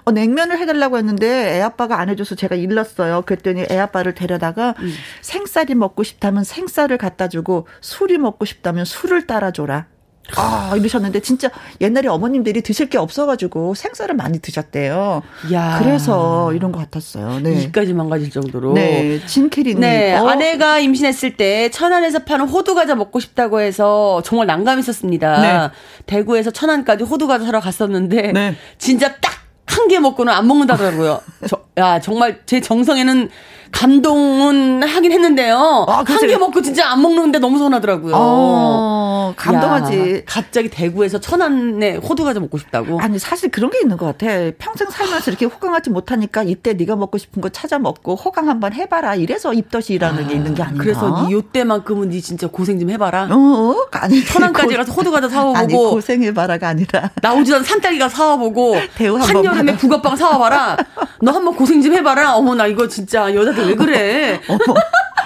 [0.05, 3.23] 어, 냉면을 해달라고 했는데 애 아빠가 안 해줘서 제가 일렀어요.
[3.25, 4.93] 그랬더니 애 아빠를 데려다가 음.
[5.21, 9.87] 생쌀이 먹고 싶다면 생쌀을 갖다 주고 술이 먹고 싶다면 술을 따라줘라.
[10.35, 11.49] 아, 이러셨는데 진짜
[11.81, 15.21] 옛날에 어머님들이 드실 게 없어가지고 생쌀을 많이 드셨대요.
[15.51, 15.79] 야.
[15.79, 17.39] 그래서 이런 것 같았어요.
[17.41, 17.61] 네.
[17.63, 18.73] 이까지 망가질 정도로.
[18.73, 19.19] 네.
[19.25, 19.81] 진캐리님.
[19.81, 20.15] 네.
[20.15, 20.27] 어.
[20.27, 25.41] 아내가 임신했을 때 천안에서 파는 호두 과자 먹고 싶다고 해서 정말 난감했었습니다.
[25.41, 25.73] 네.
[26.05, 28.55] 대구에서 천안까지 호두 과자 사러 갔었는데 네.
[28.77, 29.42] 진짜 딱
[29.73, 31.21] 한 개 먹고는 안 먹는다더라고요.
[31.47, 33.29] 저, 야, 정말 제 정성에는
[33.73, 35.85] 감동은 하긴 했는데요.
[35.89, 38.13] 아, 한 개 먹고 진짜 안 먹는데 너무 서운하더라고요.
[38.15, 40.15] 어, 감동하지.
[40.17, 42.99] 야, 갑자기 대구에서 천안에 호두과자 먹고 싶다고?
[43.01, 44.25] 아니 사실 그런 게 있는 것 같아.
[44.57, 49.15] 평생 살면서 이렇게 호강하지 못하니까 이때 네가 먹고 싶은 거 찾아 먹고 호강 한번 해봐라.
[49.15, 50.81] 이래서 입덧이라는 아, 게 있는 게 아닌가.
[50.83, 53.27] 그래서 이때만큼은 네 진짜 고생 좀 해봐라.
[53.31, 53.75] 어, 어?
[53.91, 55.57] 아니 천안까지 가서 호두과자 사와보고.
[55.57, 60.77] 아니 고생해봐라가 아니라 나오지도 않은 산딸기가 사와보고 대우 한여름에 북어빵 사와봐라.
[61.21, 62.35] 너 한번 고생 좀 해봐라.
[62.35, 64.41] 어머 나 이거 진짜 여자들 왜 그래?
[64.47, 64.59] 어머,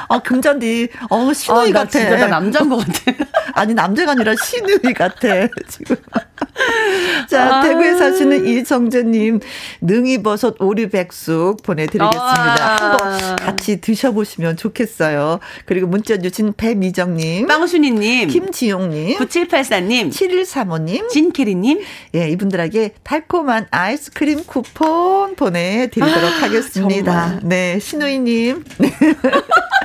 [0.09, 1.89] 아, 금잔디, 어, 신우이 아, 같아.
[1.89, 3.25] 진짜 나 남자인 것 같아.
[3.53, 5.95] 아니, 남자가 아니라 신우이 같아, 지금.
[7.29, 7.61] 자, 아.
[7.61, 9.39] 대구에 사시는 이정재님,
[9.81, 12.17] 능이버섯 오리백숙 보내드리겠습니다.
[12.19, 12.77] 아.
[12.79, 15.39] 한번 같이 드셔보시면 좋겠어요.
[15.65, 21.81] 그리고 문자 주신 배미정님, 빵순이님, 김지용님, 9784님, 7135님, 진캐리님,
[22.15, 27.27] 예, 이분들에게 달콤한 아이스크림 쿠폰 보내드리도록 아, 하겠습니다.
[27.27, 27.39] 정말.
[27.43, 28.63] 네, 신우이님.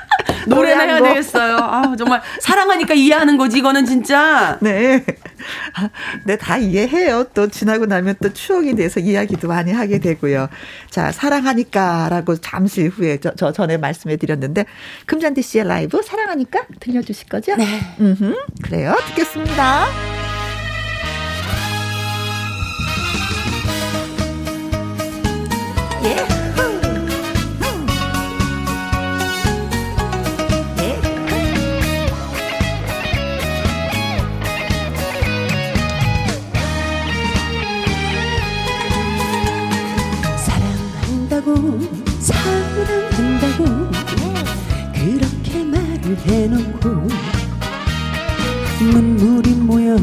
[0.46, 1.56] 노래 해야 되겠어요.
[1.56, 4.58] 아, 정말 사랑하니까 이해하는 거지 이거는 진짜.
[4.60, 5.04] 네.
[6.24, 7.24] 네, 다 이해해요.
[7.34, 10.48] 또 지나고 나면 또 추억이 돼서 이야기도 많이 하게 되고요.
[10.90, 14.64] 자, 사랑하니까라고 잠시 후에 저, 저 전에 말씀해 드렸는데
[15.06, 17.56] 금잔디 씨의 라이브 사랑하니까 들려주실 거죠?
[17.56, 17.66] 네.
[18.00, 18.96] 음, 그래요.
[19.08, 19.86] 듣겠습니다.
[26.04, 26.31] 예.
[42.18, 43.64] 사랑한다고
[44.92, 47.08] 그렇게 말을 해놓고
[48.80, 49.96] 눈물이 모여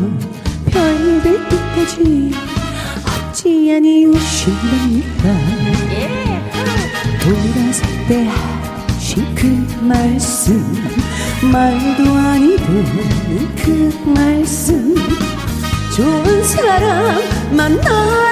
[0.65, 2.31] 별들 끝까지
[3.29, 5.23] 어찌하니 우신답니까
[7.21, 8.29] 돌아설 때
[8.87, 10.63] 하신 그 말씀
[11.51, 12.85] 말도 아니던
[13.57, 14.95] 그 말씀
[15.93, 18.28] 좋은 사람 만나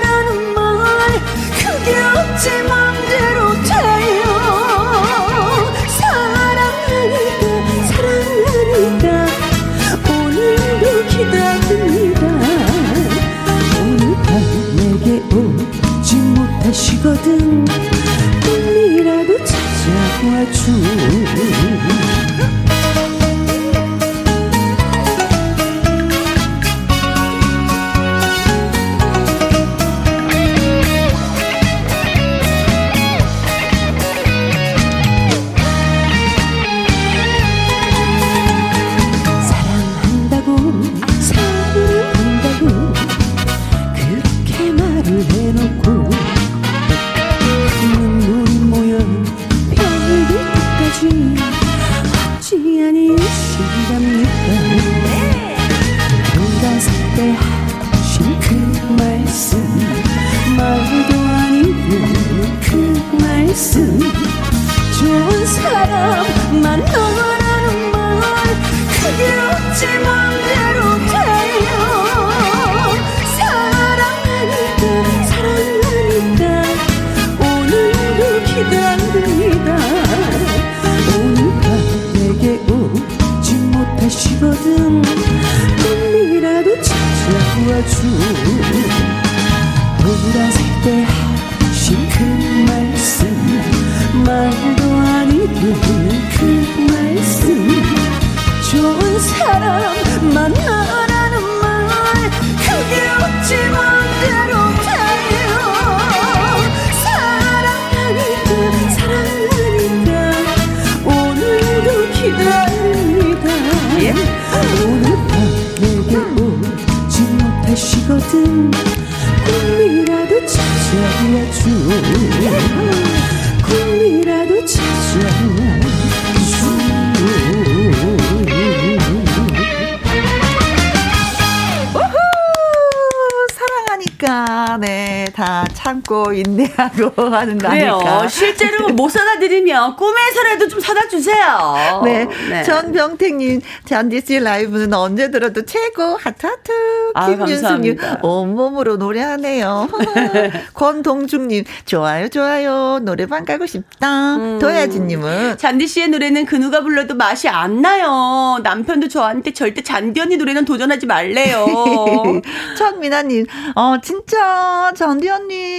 [135.37, 135.55] ค่ะ
[135.87, 137.93] 참고 인내하고 하는 거 그래요.
[137.93, 138.27] 아닐까.
[138.27, 142.01] 실제로 못 사다 드리면 꿈에서라도 좀 사다 주세요.
[142.03, 142.27] 네.
[142.49, 142.63] 네.
[142.63, 146.17] 전병택님, 잔디씨 라이브는 언제 들어도 최고.
[146.17, 146.71] 하트하트.
[147.13, 149.87] 아, 김윤수님, 온몸으로 노래하네요.
[150.73, 152.99] 권동중님, 좋아요, 좋아요.
[153.03, 154.35] 노래방 가고 싶다.
[154.35, 154.59] 음.
[154.59, 155.57] 도야지님은.
[155.57, 158.59] 잔디씨의 노래는 그 누가 불러도 맛이 안 나요.
[158.61, 161.65] 남편도 저한테 절대 잔디 언니 노래는 도전하지 말래요.
[162.77, 163.45] 천미나님,
[163.75, 165.76] 어, 진짜 잔디 언니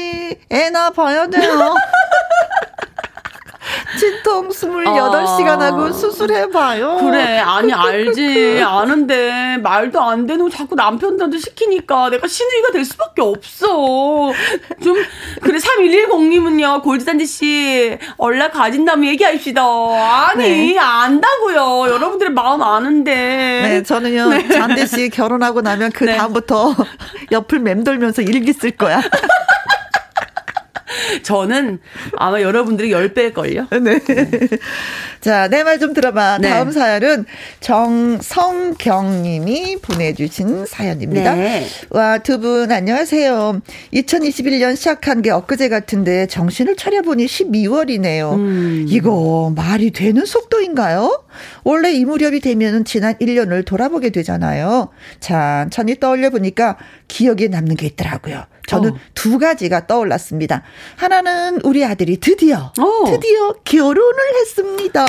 [0.50, 1.74] 애 나 봐야 돼요.
[3.98, 5.92] 진통 28시간 하고 아.
[5.92, 6.98] 수술해봐요.
[7.00, 8.62] 그래, 아니, 알지.
[8.64, 13.66] 아는데, 말도 안 되는 거 자꾸 남편들한테 시키니까 내가 신우이가 될 수밖에 없어.
[14.82, 14.96] 좀,
[15.42, 19.62] 그래, 3110님은요, 골드잔디씨, 얼라 가진 다음에 얘기합시다.
[19.62, 20.78] 아니, 네.
[20.78, 21.92] 안다고요.
[21.92, 23.12] 여러분들의 마음 아는데.
[23.14, 24.48] 네, 저는요, 네.
[24.48, 26.16] 잔디씨 결혼하고 나면 그 네.
[26.16, 26.74] 다음부터
[27.32, 29.00] 옆을 맴돌면서 일기 쓸 거야.
[31.22, 31.78] 저는
[32.16, 33.80] 아마 여러분들이 10배일걸요.
[33.82, 33.98] 네.
[34.00, 34.48] 네.
[35.20, 36.38] 자, 내 말 좀 들어봐.
[36.38, 36.48] 네.
[36.48, 37.24] 다음 사연은
[37.60, 41.34] 정성경 님이 보내주신 사연입니다.
[41.34, 41.66] 네.
[41.90, 43.60] 와, 두 분 안녕하세요.
[43.92, 48.34] 2021년 시작한 게 엊그제 같은데 정신을 차려보니 12월이네요.
[48.34, 48.84] 음.
[48.88, 51.24] 이거 말이 되는 속도인가요?
[51.64, 54.88] 원래 이 무렵이 되면 지난 1년을 돌아보게 되잖아요.
[55.20, 56.76] 천천히 떠올려 보니까
[57.08, 58.44] 기억에 남는 게 있더라고요.
[58.68, 58.98] 저는 어.
[59.14, 60.62] 두 가지가 떠올랐습니다.
[60.96, 63.04] 하나는 우리 아들이 드디어 어.
[63.10, 65.06] 드디어 결혼을 했습니다.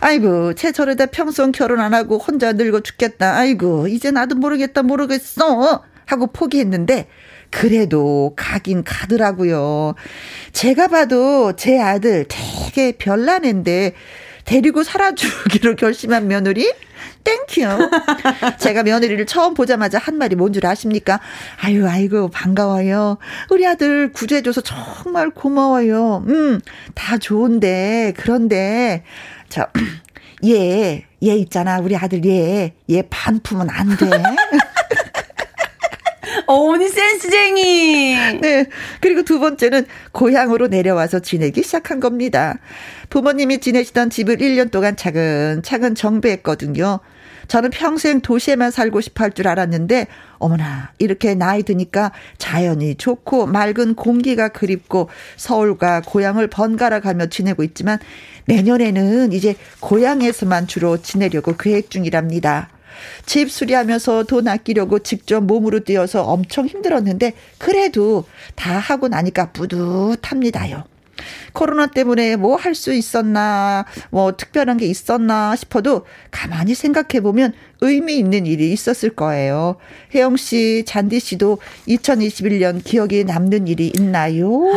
[0.00, 3.36] 아이고 최저러다 평생 결혼 안 하고 혼자 늙어 죽겠다.
[3.36, 7.08] 아이고 이제 나도 모르겠다 모르겠어 하고 포기했는데
[7.50, 9.94] 그래도 가긴 가더라고요.
[10.52, 13.94] 제가 봐도 제 아들 되게 별난 애인데
[14.44, 16.70] 데리고 살아주기로 결심한 며느리?
[17.28, 17.90] Thank you.
[18.58, 21.20] 제가 며느리를 처음 보자마자 한 말이 뭔 줄 아십니까?
[21.60, 23.18] 아유, 아이고, 반가워요.
[23.50, 26.24] 우리 아들 구제해줘서 정말 고마워요.
[26.26, 26.60] 음,
[26.94, 29.04] 다 좋은데, 그런데,
[29.48, 29.66] 저,
[30.46, 31.80] 얘, 얘 있잖아.
[31.80, 34.08] 우리 아들 얘, 얘 반품은 안 돼.
[36.46, 38.16] 어머니 센스쟁이.
[38.40, 38.64] 네.
[39.00, 42.58] 그리고 두 번째는 고향으로 내려와서 지내기 시작한 겁니다.
[43.10, 47.00] 부모님이 지내시던 집을 1년 동안 차근차근 정비했거든요.
[47.48, 50.06] 저는 평생 도시에만 살고 싶어 할 줄 알았는데,
[50.38, 57.98] 어머나, 이렇게 나이 드니까 자연이 좋고 맑은 공기가 그립고 서울과 고향을 번갈아 가며 지내고 있지만
[58.46, 62.68] 내년에는 이제 고향에서만 주로 지내려고 계획 중이랍니다.
[63.26, 68.24] 집 수리하면서 돈 아끼려고 직접 몸으로 뛰어서 엄청 힘들었는데 그래도
[68.56, 70.84] 다 하고 나니까 뿌듯합니다요.
[71.52, 78.18] 코로나 때문에 뭐 할 수 있었나, 뭐 특별한 게 있었나 싶어도 가만히 생각해 보면 의미
[78.18, 79.76] 있는 일이 있었을 거예요.
[80.14, 84.68] 혜영 씨, 잔디 씨도 2021년 기억에 남는 일이 있나요?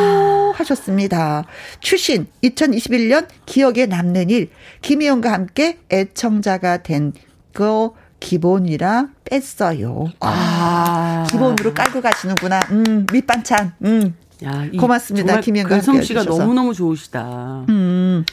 [0.55, 1.45] 하셨습니다.
[1.79, 4.49] 추신 2021년 기억에 남는 일
[4.81, 7.13] 김희영과 함께 애청자가 된
[7.53, 10.05] 거 기본이라 뺐어요.
[10.19, 11.27] 아, 아.
[11.29, 12.59] 기본으로 깔고 가시는구나.
[12.71, 13.73] 음, 밑반찬.
[13.83, 14.15] 음.
[14.43, 15.39] 야, 이 고맙습니다.
[15.41, 16.41] 김현과 함께 근솜씨가 해주셔서.
[16.41, 17.65] 너무 너무 좋으시다.
[17.69, 18.25] 음.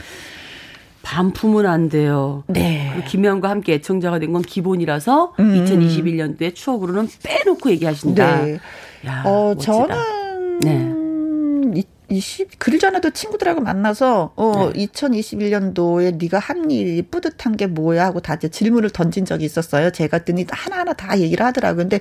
[1.02, 2.44] 반품은 안 돼요.
[2.48, 3.02] 네.
[3.08, 5.64] 김혜영과 함께 애청자가 된 건 기본이라서 음.
[5.64, 8.42] 2021년도에 추억으로는 빼놓고 얘기하신다.
[8.44, 8.58] 네.
[9.06, 9.86] 야, 어, 멋지다.
[9.86, 11.80] 저는 네.
[11.80, 14.86] 이, 20, 그 전에도 친구들하고 만나서 어, 네.
[14.86, 19.90] 2021년도에 네가 한 일이 뿌듯한 게 뭐야 하고 다 이제 질문을 던진 적이 있었어요.
[19.90, 21.84] 제가 했더니 하나하나 다 얘기를 하더라고요.
[21.84, 22.00] 근데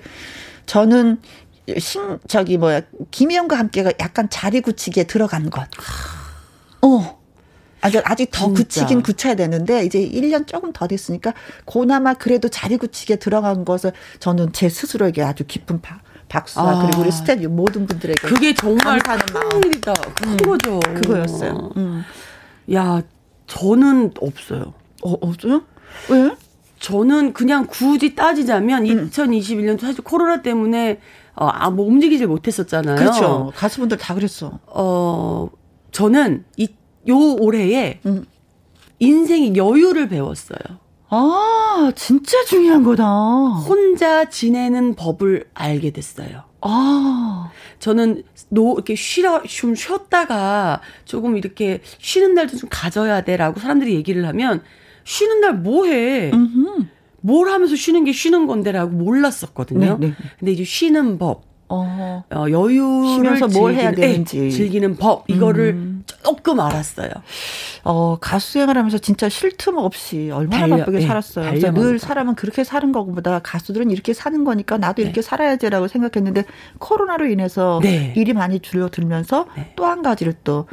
[0.65, 1.19] 저는
[1.77, 5.67] 신 저기 뭐야 김희영과 함께가 약간 자리 굳히기에 들어간 것.
[6.81, 7.17] 어.
[7.81, 8.63] 아직 아직 더 진짜.
[8.63, 11.33] 굳히긴 굳혀야 되는데 이제 1년 조금 더 됐으니까
[11.65, 16.81] 고나마 그래도 자리 굳히기에 들어간 것을 저는 제 스스로에게 아주 깊은 바, 박수와 아.
[16.85, 19.17] 그리고 우리 스태프 모든 분들에게 그게 정말 큰.
[19.65, 19.93] 일이다.
[19.93, 20.79] 큰 거죠.
[20.79, 21.71] 그거였어요.
[21.77, 22.03] 음.
[22.73, 23.01] 야,
[23.45, 24.73] 저는 없어요.
[25.03, 25.63] 어, 없어요?
[26.09, 26.31] 왜?
[26.79, 29.09] 저는 그냥 굳이 따지자면 음.
[29.09, 30.99] 2021년도 사실 코로나 때문에
[31.39, 32.95] 어, 아, 뭐 움직이질 못했었잖아요.
[32.97, 33.51] 그렇죠.
[33.55, 34.59] 가수분들 다 그랬어.
[34.67, 35.49] 어,
[35.91, 36.67] 저는 이,
[37.07, 38.25] 요 올해에 음.
[38.99, 40.59] 인생의 여유를 배웠어요.
[41.09, 43.03] 아, 진짜 중요한 거다.
[43.05, 46.43] 혼자 지내는 법을 알게 됐어요.
[46.61, 53.93] 아, 저는 노 이렇게 쉬러 좀 쉬었다가 조금 이렇게 쉬는 날도 좀 가져야 돼라고 사람들이
[53.93, 54.63] 얘기를 하면
[55.03, 56.31] 쉬는 날 뭐 해?
[56.33, 56.89] 음,
[57.21, 59.97] 뭘 하면서 쉬는 게 쉬는 건데라고 몰랐었거든요.
[59.99, 60.13] 네, 네.
[60.39, 64.39] 근데 이제 쉬는 법, 어, 어, 여유를 쉬면서 뭘 해야 즐기는, 되는지.
[64.45, 66.03] 예, 즐기는 법 이거를 음.
[66.23, 67.09] 조금 알았어요.
[67.83, 71.73] 어, 가수 생활 하면서 진짜 쉴 틈 없이 얼마나 달려, 바쁘게 예, 살았어요.
[71.73, 72.05] 늘 거.
[72.05, 76.45] 사람은 그렇게 사는 거보다 가수들은 이렇게 사는 거니까 나도 이렇게 살아야지라고 생각했는데
[76.77, 78.13] 코로나로 인해서 네.
[78.15, 79.73] 일이 많이 줄어들면서 네.
[79.75, 80.67] 또한 가지를 또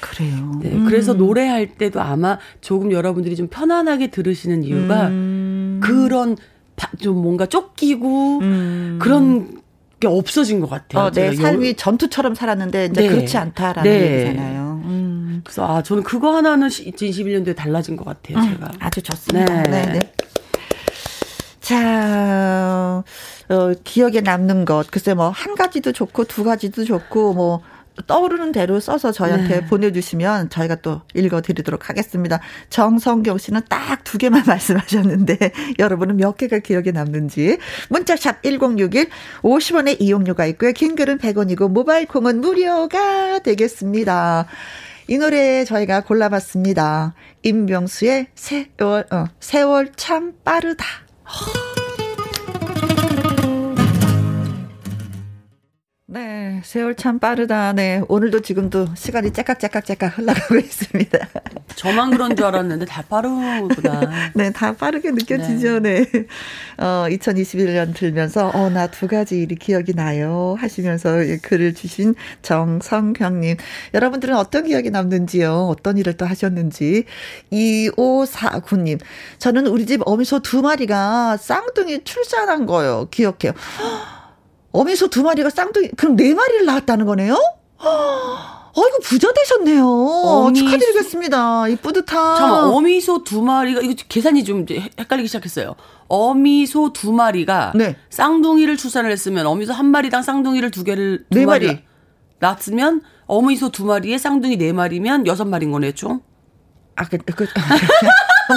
[0.00, 0.60] 그래요.
[0.62, 0.84] 네, 음.
[0.86, 5.80] 그래서 노래할 때도 아마 조금 여러분들이 좀 편안하게 들으시는 이유가 음.
[5.82, 6.36] 그런
[6.76, 8.98] 바- 좀 뭔가 쫓기고 음.
[9.00, 9.62] 그런
[10.00, 11.04] 게 없어진 것 같아요.
[11.06, 13.08] 어, 내 삶이 여- 전투처럼 살았는데 이제 네.
[13.08, 14.12] 그렇지 않다라는 네.
[14.26, 14.82] 얘기잖아요.
[14.84, 15.40] 음.
[15.44, 18.42] 그래서 아 저는 그거 하나는 2021년도에 달라진 것 같아요.
[18.50, 18.70] 제가.
[18.80, 19.62] 아주 좋습니다.
[19.62, 19.86] 네.
[19.86, 19.92] 네.
[19.92, 20.12] 네.
[21.60, 23.02] 자,
[23.48, 24.90] 어, 기억에 남는 것.
[24.90, 27.60] 글쎄 뭐, 한 가지도 좋고, 두 가지도 좋고, 뭐,
[28.06, 29.66] 떠오르는 대로 써서 저희한테 네.
[29.66, 32.40] 보내주시면 저희가 또 읽어드리도록 하겠습니다.
[32.70, 39.08] 정성경 씨는 딱 두 개만 말씀하셨는데 여러분은 몇 개가 기억에 남는지 문자샵 1061
[39.42, 40.70] 50원의 이용료가 있고요.
[40.72, 44.46] 긴 글은 100원이고 모바일 콩은 무료가 되겠습니다.
[45.08, 47.14] 이 노래 저희가 골라봤습니다.
[47.42, 50.84] 임병수의 세월, 어, 세월 참 빠르다.
[56.18, 57.72] 네, 세월 참 빠르다.
[57.72, 61.18] 네, 오늘도 지금도 시간이 째깍째깍째깍 흘러가고 있습니다.
[61.74, 64.00] 저만 그런 줄 알았는데 다 빠르구나.
[64.36, 65.80] 네, 다 빠르게 느껴지죠.
[65.80, 66.04] 네.
[66.04, 66.26] 네.
[66.78, 70.54] 어, 2021년 들면서, 어, 나 두 가지 일이 기억이 나요.
[70.60, 73.56] 하시면서 글을 주신 정성형님.
[73.92, 75.66] 여러분들은 어떤 기억이 남는지요?
[75.66, 77.06] 어떤 일을 또 하셨는지.
[77.50, 78.98] 2549 님.
[79.38, 83.08] 저는 우리 집 어미소 두 마리가 쌍둥이 출산한 거요.
[83.10, 83.52] 기억해요.
[84.74, 87.36] 어미소 두 마리가 쌍둥이, 그럼 네 마리를 낳았다는 거네요?
[88.76, 89.86] 어이구, 부자 되셨네요.
[89.86, 91.68] 어미소, 축하드리겠습니다.
[91.68, 92.06] 이 뿌듯함.
[92.36, 94.66] 잠깐 어미소 두 마리가, 이거 계산이 좀
[94.98, 95.76] 헷갈리기 시작했어요.
[96.08, 97.94] 어미소 두 마리가 네.
[98.10, 101.80] 쌍둥이를 출산을 했으면 어미소 한 마리당 쌍둥이를 두 개를 두 네 마리, 마리
[102.40, 106.20] 낳았으면 어미소 두 마리에 쌍둥이 네 마리면 여섯 마리인 거네요, 총?
[106.96, 107.46] 아, 그, 그,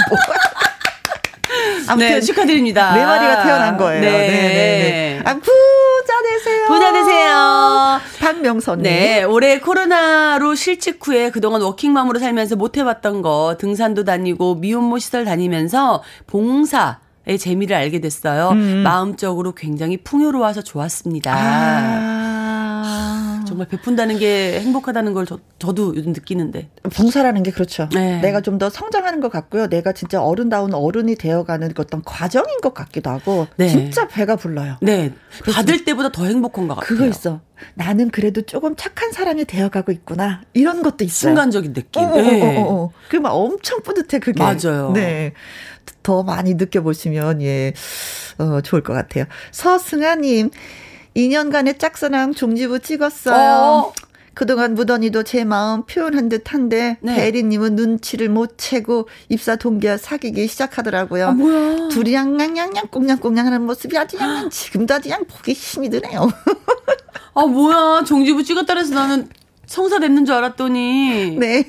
[0.09, 1.95] 뭐.
[1.97, 2.95] 네, 축하드립니다.
[2.95, 4.01] 네 마리가 태어난 거예요.
[4.01, 4.09] 네.
[4.09, 5.21] 네, 네, 네.
[5.25, 5.35] 아,
[6.07, 6.67] 부자 되세요.
[6.67, 7.99] 부자 되세요.
[8.19, 8.83] 박명선님.
[8.83, 15.25] 네, 올해 코로나로 실직 후에 그동안 워킹맘으로 살면서 못 해봤던 거 등산도 다니고 미혼모 시설
[15.25, 18.51] 다니면서 봉사 의 재미를 알게 됐어요.
[18.51, 18.83] 음.
[18.85, 21.33] 마음적으로 굉장히 풍요로워서 좋았습니다.
[21.35, 22.26] 아.
[23.47, 26.69] 정말 베푼다는 게 행복하다는 걸 저, 저도 요즘 느끼는데.
[26.93, 27.89] 봉사라는 게 그렇죠.
[27.93, 28.19] 네.
[28.21, 29.67] 내가 좀 더 성장하는 것 같고요.
[29.67, 33.47] 내가 진짜 어른다운 어른이 되어가는 어떤 과정인 것 같기도 하고.
[33.55, 33.67] 네.
[33.67, 34.77] 진짜 배가 불러요.
[34.81, 35.13] 네.
[35.41, 35.51] 그렇죠.
[35.55, 36.87] 받을 때보다 더 행복한 것 같아요.
[36.87, 37.41] 그거 있어.
[37.75, 40.41] 나는 그래도 조금 착한 사람이 되어가고 있구나.
[40.53, 41.29] 이런 것도 있어요.
[41.31, 42.03] 순간적인 느낌.
[42.03, 42.57] 어, 어, 네.
[42.57, 42.91] 어, 어, 어.
[43.09, 44.41] 그막 엄청 뿌듯해 그게.
[44.41, 44.91] 맞아요.
[44.93, 45.33] 네.
[46.03, 47.73] 더 많이 느껴보시면, 예,
[48.37, 49.25] 어, 좋을 것 같아요.
[49.51, 50.49] 서승아님,
[51.17, 53.35] 2년간의 짝사랑 종지부 찍었어요.
[53.35, 53.93] 어.
[54.35, 57.15] 그동안 무던히도 제 마음 표현한 듯 한데, 네.
[57.15, 61.27] 대리님은 눈치를 못 채고 입사 동기와 사귀기 시작하더라고요.
[61.29, 61.89] 아, 뭐야.
[61.89, 66.29] 둘이 양양양양 꽁냥꽁냥 하는 모습이 아주 그냥 지금도 아주 그냥 보기 힘이 드네요.
[67.33, 68.03] 아, 뭐야.
[68.05, 69.27] 종지부 찍었다 그래서 나는
[69.67, 71.35] 성사 됐는 줄 알았더니.
[71.37, 71.63] 네.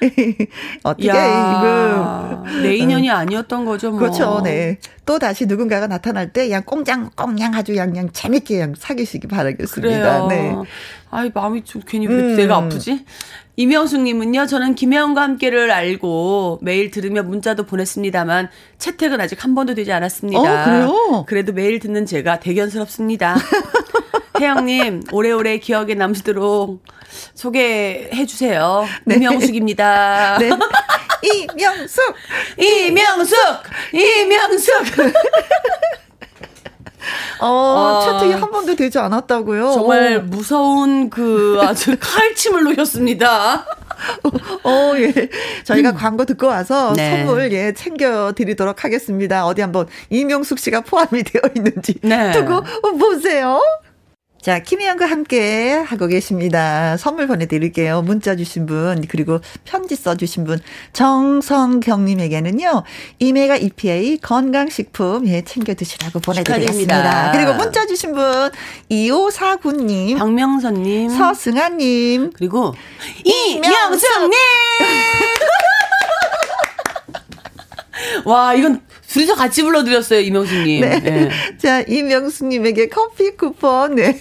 [0.82, 2.44] 어떻게, 이거.
[2.62, 4.00] 내 인연이 아니었던 거죠, 뭐.
[4.00, 4.78] 그렇죠, 네.
[5.04, 10.26] 또 다시 누군가가 나타날 때, 그냥 꽁장, 꽁냥 아주 그냥 재밌게 그냥 사귀시기 바라겠습니다.
[10.26, 10.26] 그래요.
[10.28, 10.54] 네.
[11.10, 12.36] 아이, 마음이 좀 괜히 왜 음.
[12.36, 13.04] 내가 아프지?
[13.56, 20.40] 이명숙님은요, 저는 김혜영과 함께를 알고 매일 들으며 문자도 보냈습니다만 채택은 아직 한 번도 되지 않았습니다.
[20.40, 21.24] 어, 그래요?
[21.26, 23.36] 그래도 매일 듣는 제가 대견스럽습니다.
[24.40, 26.82] 혜영님, 오래오래 기억에 남시도록
[27.34, 28.84] 소개해 주세요.
[29.04, 29.16] 네.
[29.16, 30.38] 이명숙입니다.
[30.40, 30.50] 네.
[31.22, 32.14] 이명숙!
[32.58, 33.36] 이명숙!
[33.92, 34.74] 이명숙!
[37.40, 39.72] 어, 어, 채택이 한 번도 되지 않았다고요?
[39.72, 43.64] 정말 무서운 그 아주 칼침을 놓였습니다.
[44.64, 45.12] 어, 예.
[45.64, 45.94] 저희가 음.
[45.94, 47.24] 광고 듣고 와서 네.
[47.24, 49.46] 선물, 예, 챙겨드리도록 하겠습니다.
[49.46, 52.32] 어디 한번 이명숙 씨가 포함이 되어 있는지 네.
[52.32, 52.62] 두고
[52.98, 53.60] 보세요.
[54.42, 56.96] 자, 김희영과 함께 하고 계십니다.
[56.98, 58.02] 선물 보내드릴게요.
[58.02, 60.60] 문자 주신 분, 그리고 편지 써주신 분,
[60.92, 62.84] 정성경님에게는요,
[63.18, 67.32] 이메가 EPA 건강식품, 예, 챙겨 드시라고 보내드리겠습니다.
[67.32, 68.50] 그리고 문자 주신 분,
[68.88, 72.72] 2549님, 박명선님, 서승아님, 그리고
[73.24, 74.30] 이명숙님!
[78.24, 80.80] 와, 이건 둘이서 같이 불러드렸어요, 이명수님.
[80.80, 81.00] 네.
[81.00, 81.30] 네.
[81.58, 84.18] 자, 이명수님에게 커피 쿠폰, 네.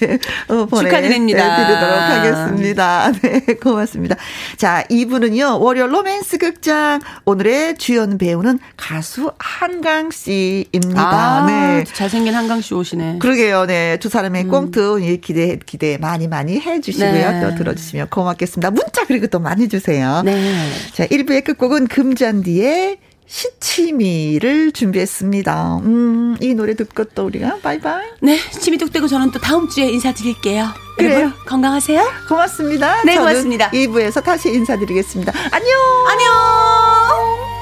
[0.47, 1.57] 어, 축하드립니다.
[1.57, 3.11] 네, 드리도록 하겠습니다.
[3.21, 4.15] 네, 고맙습니다.
[4.57, 6.99] 자, 이분은요, 월요 로맨스 극장.
[7.25, 11.01] 오늘의 주연 배우는 가수 한강 씨입니다.
[11.01, 11.83] 아, 네.
[11.85, 13.17] 잘생긴 한강 씨 오시네.
[13.19, 13.97] 그러게요, 네.
[13.97, 14.49] 두 사람의 음.
[14.49, 17.11] 꽁트, 예, 기대, 기대 많이 많이 해주시고요.
[17.11, 17.41] 네.
[17.41, 18.71] 또 들어주시면 고맙겠습니다.
[18.71, 20.21] 문자 그리고 또 많이 주세요.
[20.23, 20.69] 네.
[20.93, 25.77] 자, 1부의 끝곡은 금잔디의 시치미를 준비했습니다.
[25.83, 28.03] 음, 이 노래 듣고 또 우리가 바이바이.
[28.21, 30.67] 네, 치미 뚝대고 저는 또 다음 주에 인사드릴게요.
[30.97, 31.13] 그래요.
[31.19, 32.03] 여러분 건강하세요.
[32.27, 33.03] 고맙습니다.
[33.03, 33.69] 네, 고맙습니다.
[33.71, 35.33] 2부에서 다시 인사드리겠습니다.
[35.51, 35.71] 안녕.
[36.07, 37.54] 안녕.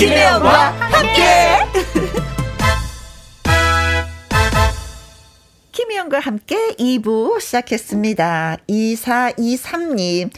[0.00, 1.58] 김혜영과 함께.
[5.72, 8.56] 김혜영과 함께 2부 시작했습니다.
[8.66, 10.30] 2423님.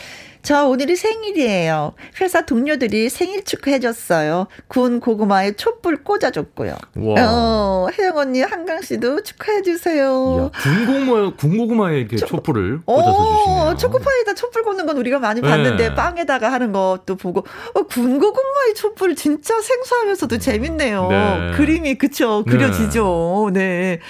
[0.42, 1.94] 저 오늘이 생일이에요.
[2.20, 4.48] 회사 동료들이 생일 축하해줬어요.
[4.66, 6.74] 구운 고구마에 촛불 꽂아줬고요.
[6.96, 7.14] 와.
[7.20, 10.50] 어, 혜영 언니, 한강 씨도 축하해주세요.
[10.60, 13.60] 군고구마, 군고구마에 이렇게 촛불을 꽂아서 주시네요.
[13.62, 15.94] 어, 초코파이에다 촛불 꽂는 건 우리가 많이 봤는데 네.
[15.94, 21.08] 빵에다가 하는 것도 보고 어, 군고구마의 촛불 진짜 생소하면서도 재밌네요.
[21.08, 21.50] 네.
[21.56, 23.50] 그림이 그쵸 그려지죠.
[23.52, 24.00] 네.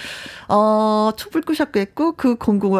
[0.49, 2.35] 어 촛불 끄셨겠고 그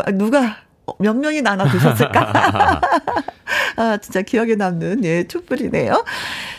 [0.06, 0.52] 아, 누가 어,
[1.00, 2.82] 몇 명이 나눠 드셨을까?
[3.76, 6.04] 아, 진짜 기억에 남는, 예, 촛불이네요.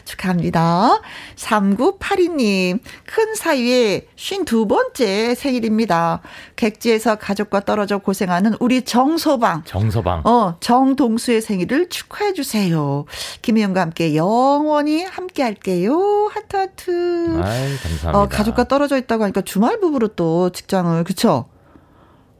[0.04, 1.00] 축하합니다.
[1.36, 6.20] 3982님, 큰 사위의 52번째 생일입니다.
[6.56, 9.64] 객지에서 가족과 떨어져 고생하는 우리 정서방.
[9.64, 10.22] 정서방.
[10.24, 13.04] 어, 정동수의 생일을 축하해주세요.
[13.42, 16.30] 김혜영과 함께 영원히 함께 할게요.
[16.32, 17.42] 하트 하트.
[17.42, 18.18] 아이, 감사합니다.
[18.18, 21.46] 어, 가족과 떨어져 있다고 하니까 주말 부부로 또 직장을, 그쵸?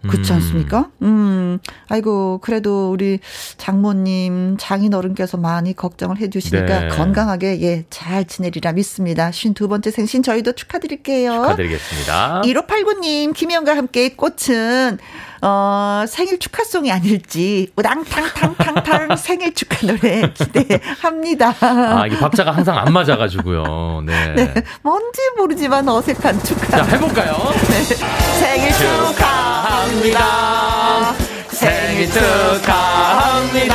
[0.08, 0.36] 그렇지 음.
[0.36, 0.90] 않습니까?
[1.02, 3.20] 음, 아이고, 그래도 우리
[3.56, 6.88] 장모님, 장인어른께서 많이 걱정을 해주시니까 네.
[6.88, 9.30] 건강하게, 예, 잘 지내리라 믿습니다.
[9.30, 11.32] 52번째 생신 저희도 축하드릴게요.
[11.32, 12.42] 축하드리겠습니다.
[12.44, 14.98] 1589님, 김희영과 함께 꽃은,
[15.46, 21.54] 어, 생일 축하송이 아닐지, 우당탕탕탕탕 생일 축하 노래 기대합니다.
[21.60, 24.04] 아, 이게 박자가 항상 안 맞아가지고요.
[24.06, 24.34] 네.
[24.34, 26.78] 네, 뭔지 모르지만 어색한 축하.
[26.78, 27.52] 자, 해볼까요?
[28.40, 30.20] 생일 축하합니다.
[31.50, 33.74] 생일 축하합니다.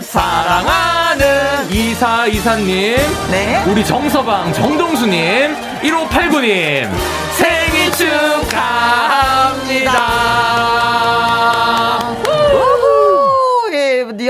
[0.00, 2.96] 사랑하는 이사 이사님,
[3.30, 3.62] 네.
[3.68, 6.90] 우리 정서방 정동수님, 1589님,
[7.36, 9.21] 생일 축하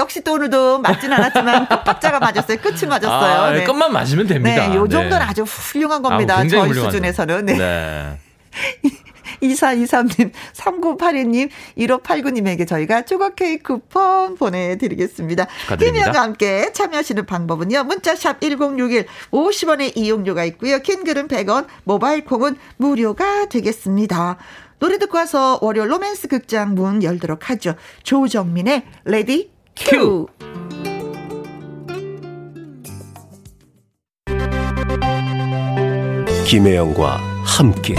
[0.02, 2.58] 역시 또 오늘도 맞진 않았지만 끝박자가 맞았어요.
[2.58, 3.42] 끝이 맞았어요.
[3.42, 3.64] 아, 네.
[3.64, 4.68] 끝만 맞으면 됩니다.
[4.68, 5.24] 네, 요 정도는 네.
[5.24, 6.34] 아주 훌륭한 겁니다.
[6.38, 6.90] 아, 저희 훌륭하죠.
[6.90, 7.46] 수준에서는.
[7.46, 7.56] 네.
[7.56, 8.18] 네.
[9.42, 11.48] 2423님, 3982님,
[11.78, 15.46] 1589님에게 저희가 조각 케이크 쿠폰 보내드리겠습니다.
[15.78, 17.84] 김희영과 함께 참여하시는 방법은요.
[17.84, 20.78] 문자샵 1061, 50원의 이용료가 있고요.
[20.80, 24.36] 킹글은 100원, 모바일 콩은 무료가 되겠습니다.
[24.82, 27.76] 노래 듣고 와서 월요 로맨스 극장 문 열도록 하죠.
[28.02, 30.26] 조정민의 ready cue.
[36.46, 37.94] 김혜영과 함께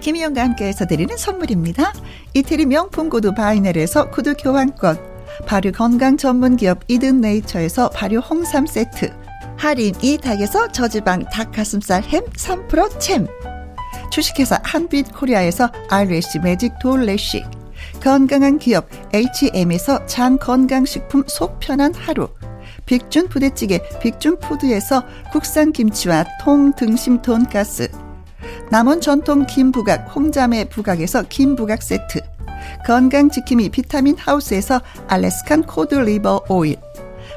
[0.00, 1.92] 김혜영과 함께해서 드리는 선물입니다.
[2.34, 4.98] 이태리 명품 구두 바이넬에서 구두 교환권,
[5.46, 9.12] 발효 건강 전문 기업 이든 네이처에서 발효 홍삼 세트,
[9.62, 13.28] 하림 이 닭에서 저지방 닭 가슴살 햄 3% 챔,
[14.10, 17.44] 주식회사 한빛 코리아에서 eyelash magic doll lash,
[18.02, 22.28] 건강한 기업 H&M에서 장 건강식품 속 편한 하루,
[22.86, 27.88] 빅준 부대찌개 빅준 푸드에서 국산 김치와 통 등심 돈가스,
[28.68, 32.20] 남원 전통 김부각 홍자매 부각에서 김부각 세트.
[32.84, 36.78] 건강지킴이 비타민 하우스에서 Alaskan cod liver oil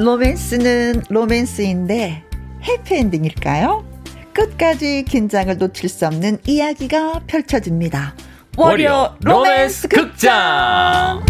[0.00, 2.22] 로맨스는 로맨스인데
[2.62, 3.84] 해피엔딩일까요?
[4.32, 8.14] 끝까지 긴장을 놓칠 수 없는 이야기가 펼쳐집니다.
[8.56, 11.22] 월요 로맨스 극장!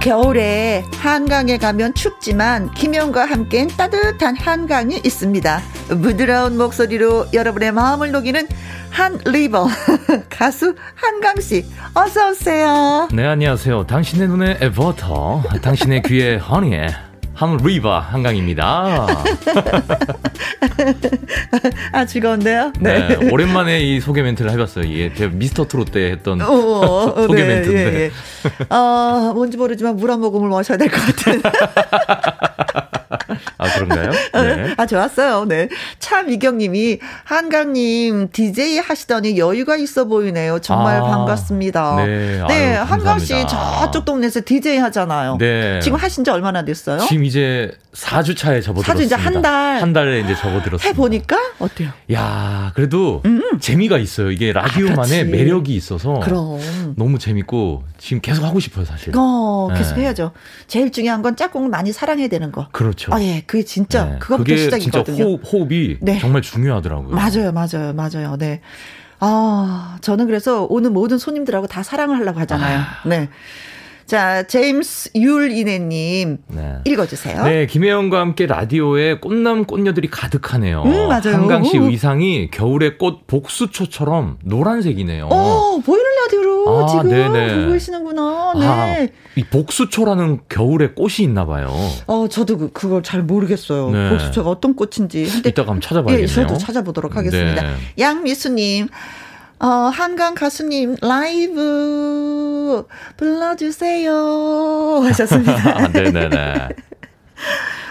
[0.00, 5.60] 겨울에 한강에 가면 춥지만 김영과 함께는 따뜻한 한강이 있습니다.
[5.88, 8.48] 부드러운 목소리로 여러분의 마음을 녹이는
[8.88, 9.68] Han River
[10.30, 13.08] 가수 한강 씨 어서 오세요.
[13.12, 13.86] 네, 안녕하세요.
[13.86, 16.88] 당신의 눈에 버터, 당신의 귀에 honey에
[17.40, 19.06] Han River 한강입니다.
[21.92, 22.72] 아 즐거운데요?
[22.80, 24.84] 네, 오랜만에 이 소개 멘트를 해봤어요.
[24.84, 27.98] 이게 제가 미스터 트롯 때 했던 어, 어, 소개 네, 멘트인데.
[27.98, 28.10] 예, 예.
[28.68, 31.40] 어, 뭔지 모르지만 물 한 모금을 마셔야 될 것 같은.
[33.56, 34.10] 아, 그런가요?
[34.80, 34.82] 네.
[34.82, 35.44] 아, 좋았어요.
[35.44, 35.68] 네.
[35.98, 40.58] 참이경님이, 한강님, DJ 하시더니 여유가 있어 보이네요.
[40.60, 41.96] 정말 아, 반갑습니다.
[41.96, 42.42] 네.
[42.48, 43.80] 네, 아유, 한강씨 감사합니다.
[43.80, 45.36] 저쪽 동네에서 DJ 하잖아요.
[45.38, 45.80] 네.
[45.80, 47.00] 지금 하신 지 얼마나 됐어요?
[47.00, 48.94] 지금 이제 4주 차에 접어들었습니다.
[48.94, 49.82] 4주 이제 한 달.
[49.82, 50.86] 한 달에 이제 접어들었습니다.
[50.88, 51.90] 해보니까 어때요?
[52.12, 53.22] 야, 그래도
[53.60, 54.30] 재미가 있어요.
[54.30, 55.24] 이게 라디오만의 아.
[55.24, 56.58] 매력이 있어서 그럼.
[56.96, 59.12] 너무 재밌고 지금 계속 하고 싶어요, 사실.
[59.16, 60.02] 어, 계속 네.
[60.02, 60.32] 해야죠.
[60.66, 62.68] 제일 중요한 건 짝꿍을 많이 사랑해야 되는 거.
[62.72, 63.12] 그렇죠.
[63.12, 63.42] 아, 예.
[63.46, 64.18] 그게 진짜, 네.
[64.18, 65.16] 그것부터 시작이거든요.
[65.16, 66.18] 진짜 호흡, 호흡이 네.
[66.18, 67.14] 정말 중요하더라고요.
[67.14, 68.36] 맞아요, 맞아요, 맞아요.
[68.38, 68.60] 네.
[69.18, 72.82] 아, 저는 그래서 오늘 모든 손님들하고 다 사랑을 하려고 하잖아요.
[73.06, 73.28] 네.
[74.10, 76.38] 자, 제임스 율이네님.
[76.48, 76.78] 네.
[76.84, 77.44] 읽어주세요.
[77.44, 80.82] 네, 김혜영과 함께 라디오에 꽃남 꽃녀들이 가득하네요.
[80.82, 81.36] 음, 맞아요.
[81.36, 81.88] 한강 씨 오.
[81.88, 85.28] 의상이 겨울의 꽃 복수초처럼 노란색이네요.
[85.30, 87.56] 어, 보이는 라디오로 아, 지금 네네.
[87.60, 88.54] 보고 계시는구나.
[88.58, 88.66] 네.
[88.66, 89.06] 아,
[89.36, 91.72] 이 복수초라는 겨울의 꽃이 있나 봐요.
[92.08, 93.90] 어, 저도 그, 그걸 잘 모르겠어요.
[93.90, 94.10] 네.
[94.10, 95.24] 복수초가 어떤 꽃인지.
[95.30, 96.26] 근데 이따가 한번 예, 찾아봐야겠네요.
[96.26, 97.62] 저도 찾아보도록 하겠습니다.
[97.62, 97.74] 네.
[97.96, 98.88] 양미수님,
[99.60, 102.86] 어, 한강 가수님, 라이브
[103.18, 105.00] 불러주세요.
[105.04, 105.88] 하셨습니다.
[105.92, 106.68] 네네네.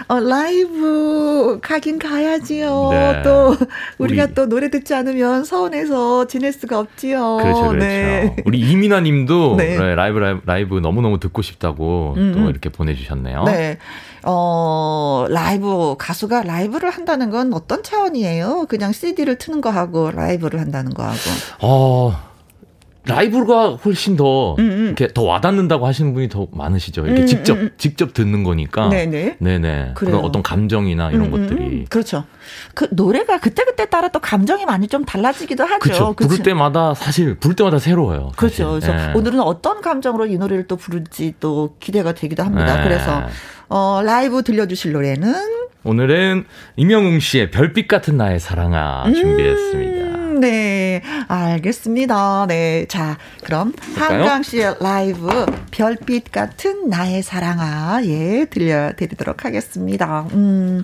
[0.08, 2.88] 어, 라이브 가긴 가야지요.
[2.90, 3.22] 네.
[3.22, 3.56] 또,
[3.98, 7.36] 우리가 우리- 또 노래 듣지 않으면 서운해서 지낼 수가 없지요.
[7.42, 7.76] 그렇죠, 그렇죠.
[7.78, 8.36] 네.
[8.44, 9.94] 우리 이민아 님도 네.
[9.94, 12.48] 라이브, 라이브, 라이브 너무 너무 듣고 싶다고 음, 또 음.
[12.50, 13.44] 이렇게 보내주셨네요.
[13.44, 13.78] 네.
[14.24, 18.66] 어, 라이브, 가수가 라이브를 한다는 건 어떤 차원이에요?
[18.68, 21.16] 그냥 CD를 트는 거 하고 라이브를 한다는 거 하고.
[21.60, 22.29] 어,
[23.06, 24.86] 라이브가 훨씬 더, 음, 음.
[24.86, 27.06] 이렇게 더 와닿는다고 하시는 분이 더 많으시죠.
[27.06, 27.70] 이렇게 음, 직접, 음, 음.
[27.78, 28.88] 직접 듣는 거니까.
[28.88, 29.36] 네네.
[29.38, 29.92] 네네.
[29.94, 29.94] 그래요.
[29.94, 31.64] 그런 어떤 감정이나 이런 음, 음, 것들이.
[31.64, 31.86] 음.
[31.88, 32.24] 그렇죠.
[32.74, 35.78] 그 노래가 그때 그때 따라 또 감정이 많이 좀 달라지기도 하죠.
[35.78, 36.12] 그렇죠.
[36.14, 36.42] 부를 그치?
[36.42, 38.32] 때마다 사실 부를 때마다 새로워요.
[38.36, 38.64] 사실.
[38.64, 38.80] 그렇죠.
[38.80, 39.12] 그래서 예.
[39.14, 42.76] 오늘은 어떤 감정으로 이 노래를 또 부를지 또 기대가 되기도 합니다.
[42.76, 42.82] 네.
[42.82, 43.22] 그래서
[43.68, 45.34] 어, 라이브 들려주실 노래는
[45.84, 46.44] 오늘은
[46.76, 50.09] 임영웅 씨의 별빛 같은 나의 사랑아 준비했습니다.
[50.40, 52.46] 음, 네, 알겠습니다.
[52.48, 54.20] 네, 자, 그럼 볼까요?
[54.20, 60.26] 한강 씨의 라이브 별빛 같은 나의 사랑아 예 들려드리도록 하겠습니다.
[60.32, 60.82] 음,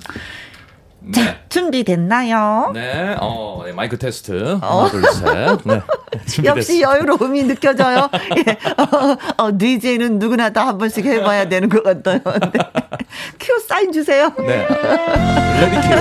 [1.14, 2.72] 자, 준비됐나요?
[2.74, 4.59] 네, 어, 네, 마이크 테스트.
[4.61, 5.61] 하나, 둘, 셋.
[5.64, 5.80] 네.
[6.44, 8.11] 역시 여유로움이 느껴져요.
[8.36, 8.59] 예.
[8.76, 12.18] 어, 어, DJ는 누구나 다 한 번씩 해봐야 되는 것 같아요.
[12.24, 12.59] 네.
[13.40, 14.32] 큐 사인 주세요.
[14.38, 14.66] 네.
[15.61, 15.94] ready cue.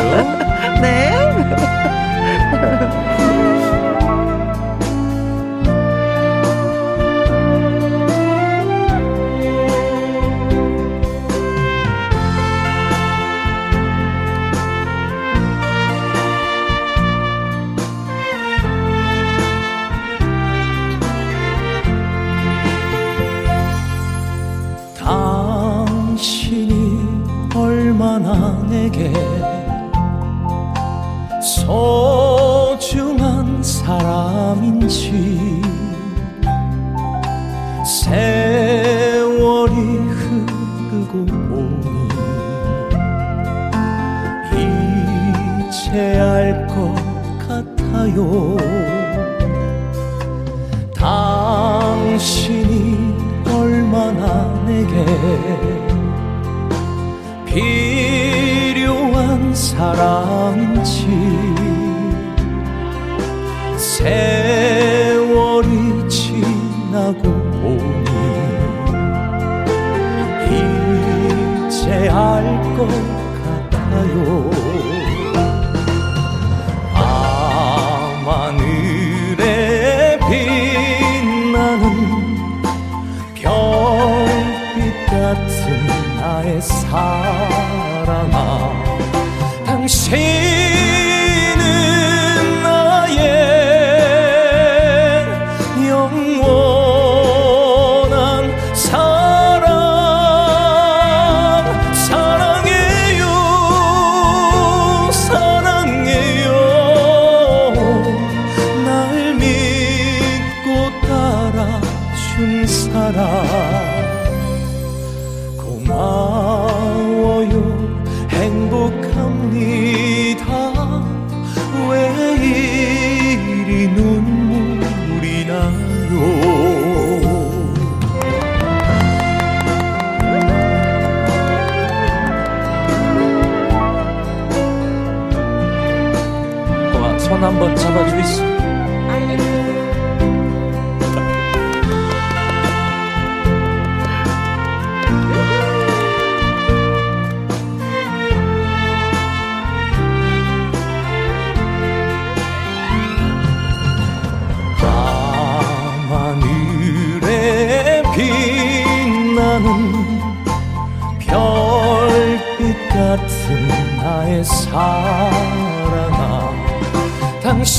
[0.81, 1.15] 네.
[28.85, 29.11] 내게
[31.41, 35.59] 소중한 사람인지
[37.83, 42.07] 세월이 흐르고 보니
[45.67, 46.93] 이제 알 것
[47.47, 48.55] 같아요.
[50.93, 52.69] 당신이
[53.47, 55.05] 얼마나 내게
[57.55, 61.07] 필요한 사람인지
[63.77, 65.69] 세월이
[66.09, 68.09] 지나고 보니
[71.69, 72.43] 이제 알
[72.75, 72.89] 것
[73.41, 74.54] 같아요
[86.95, 88.71] 사랑아.
[89.65, 90.44] 당신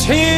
[0.07, 0.36] 당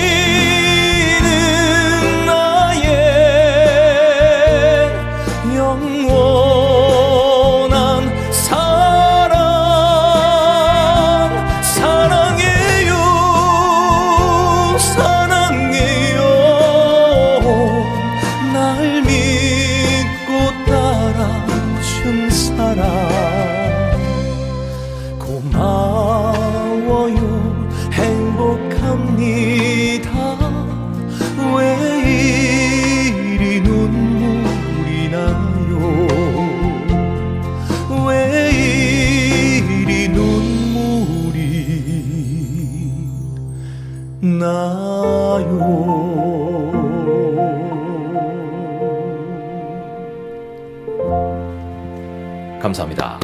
[52.68, 53.18] 감사합니다.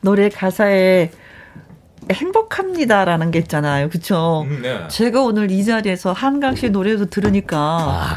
[0.00, 1.10] 노래 가사에
[2.10, 3.88] 행복합니다라는 게 있잖아요.
[3.88, 4.46] 그쵸?
[4.48, 4.86] 음, 네.
[4.88, 8.16] 제가 오늘 이 자리에서 한강 씨 노래도 들으니까 아,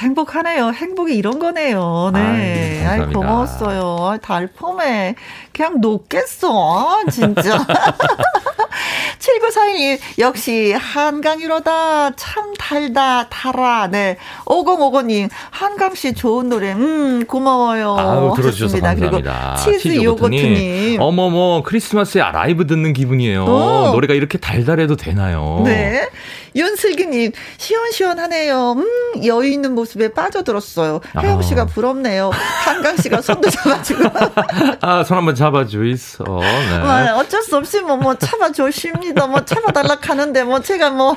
[0.00, 0.70] 행복하네요.
[0.72, 2.10] 행복이 이런 거네요.
[2.12, 2.20] 네.
[2.20, 3.18] 아이, 아이, 감사합니다.
[3.20, 3.96] 고마웠어요.
[4.00, 5.14] 아, 달콤해.
[5.52, 7.02] 그냥 녹겠어.
[7.10, 7.64] 진짜.
[9.18, 12.10] 7941님, 역시 한강이로다.
[12.16, 13.88] 참 달다, 달아.
[13.90, 14.16] 네.
[14.44, 16.72] 5050님, 한강씨 좋은 노래.
[16.72, 17.96] 음, 고마워요.
[17.98, 18.80] 아우 들어주셔서.
[18.80, 19.56] 감사합니다.
[19.64, 21.00] 그리고 치즈 요거트님.
[21.00, 23.44] 어머머 크리스마스에 라이브 듣는 기분이에요.
[23.44, 23.90] 오.
[23.92, 25.62] 노래가 이렇게 달달해도 되나요?
[25.64, 26.06] 네.
[26.56, 28.72] 윤슬기님, 시원시원하네요.
[28.72, 31.00] 음, 여유 있는 모습에 빠져들었어요.
[31.20, 31.66] 혜영 씨가 아.
[31.66, 32.30] 부럽네요.
[32.64, 34.04] 한강 씨가 손도 잡아주고.
[34.80, 36.24] 아 손 한번 잡아줘 있어.
[36.24, 36.78] 네.
[36.78, 39.26] 뭐, 어쩔 수 없이 뭐, 뭐, 잡아주십니다.
[39.26, 41.16] 뭐, 잡아달라 하는데, 뭐, 제가 뭐,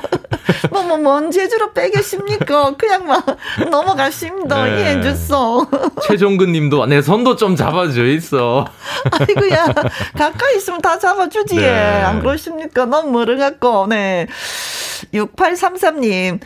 [0.70, 2.74] 뭐, 뭐, 뭔 제주로 빼겠습니까?
[2.76, 3.24] 그냥 막,
[3.70, 4.64] 넘어가십니다.
[4.64, 4.70] 네.
[4.80, 5.66] 이해해 줬어.
[6.02, 8.66] 최종근 님도 내 손도 좀 잡아줘 있어.
[9.10, 9.66] 아이고야,
[10.16, 11.56] 가까이 있으면 다 잡아주지.
[11.56, 12.02] 네.
[12.02, 12.84] 안 그러십니까?
[12.86, 14.26] 너무 멀어갖고, 네.
[15.36, 16.40] 6833님.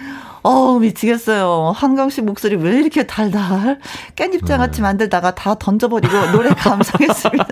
[0.45, 1.73] 어우, 미치겠어요.
[1.77, 3.79] 한강 씨 목소리 왜 이렇게 달달?
[4.17, 4.83] 깻잎장 같이 음.
[4.83, 7.47] 만들다가 다 던져버리고 노래 감상했습니다.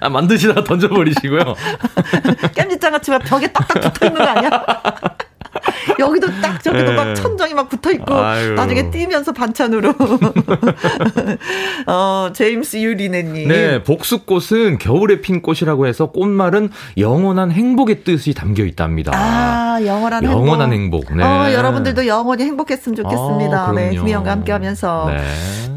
[0.00, 1.40] 아, 만드시다가 던져버리시고요.
[2.54, 4.50] 깻잎장 같이 막 벽에 딱딱 붙어 있는 거 아니야?
[5.98, 6.96] 여기도 딱 저기도 네.
[6.96, 8.14] 막 천정이 막 붙어 있고.
[8.54, 9.94] 나중에 뛰면서 반찬으로
[11.86, 19.12] 어 제임스 유리네님 네, 복수꽃은 겨울에 핀 꽃이라고 해서 꽃말은 영원한 행복의 뜻이 담겨 있답니다.
[19.14, 21.16] 아 영원한 행복 영원한 행복.
[21.16, 21.24] 네.
[21.24, 23.90] 어 여러분들도 영원히 행복했으면 좋겠습니다 아, 네.
[23.90, 25.22] 김희영과 함께하면서 네.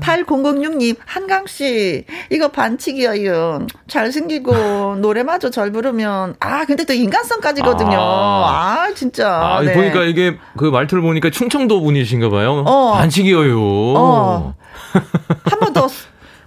[0.06, 3.66] 8006님, 한강 씨, 이거 반칙이에요.
[3.88, 7.98] 잘생기고, 노래마저 잘 부르면, 아, 근데 또 인간성까지거든요.
[8.00, 8.86] 아.
[8.86, 9.28] 아, 진짜.
[9.28, 9.74] 아, 네.
[9.74, 12.64] 보니까 이게 그 말투를 보니까 충청도 분이신가 봐요.
[12.66, 12.94] 어.
[12.94, 13.60] 반칙이에요.
[13.60, 14.56] 어.
[15.46, 15.88] 한번 더.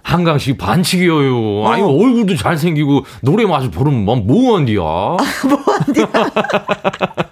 [0.03, 1.67] 한강씨 반칙이에요.
[1.67, 1.87] 아니 어.
[1.87, 4.81] 얼굴도 잘생기고 노래 마저 부르면 뭐 뭐한디야.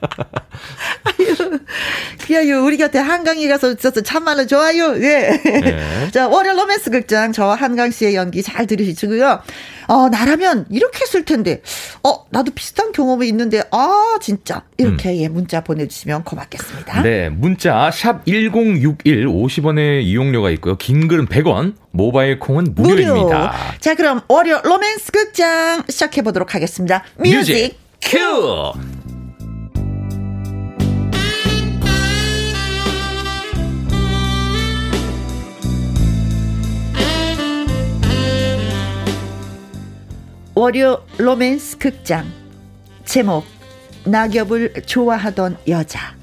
[2.47, 4.95] 그야요, 우리 곁에 한강이 가서 있어서 참말로 좋아요.
[4.95, 5.39] 예.
[5.43, 6.09] 네.
[6.11, 9.41] 자, 월요 로맨스 극장, 저 한강 씨의 연기 잘 들으시고요.
[9.87, 11.61] 어, 나라면 이렇게 했을 텐데,
[12.03, 14.63] 어, 나도 비슷한 경험이 있는데, 아, 진짜.
[14.77, 16.99] 이렇게 예, 문자 보내 주시면 고맙겠습니다.
[16.99, 17.03] 음.
[17.03, 20.77] 네, 문자 샵 1061 50원의 이용료가 있고요.
[20.77, 23.53] 긴 글은 100원, 모바일 콩은 무료입니다.
[23.79, 27.03] 자, 그럼 월요 로맨스 극장 시작해 보도록 하겠습니다.
[27.17, 28.73] music, cue!
[40.59, 42.25] 월요 로맨스 극장.
[43.05, 43.45] 제목
[44.05, 46.15] 낙엽을 좋아하던 여자.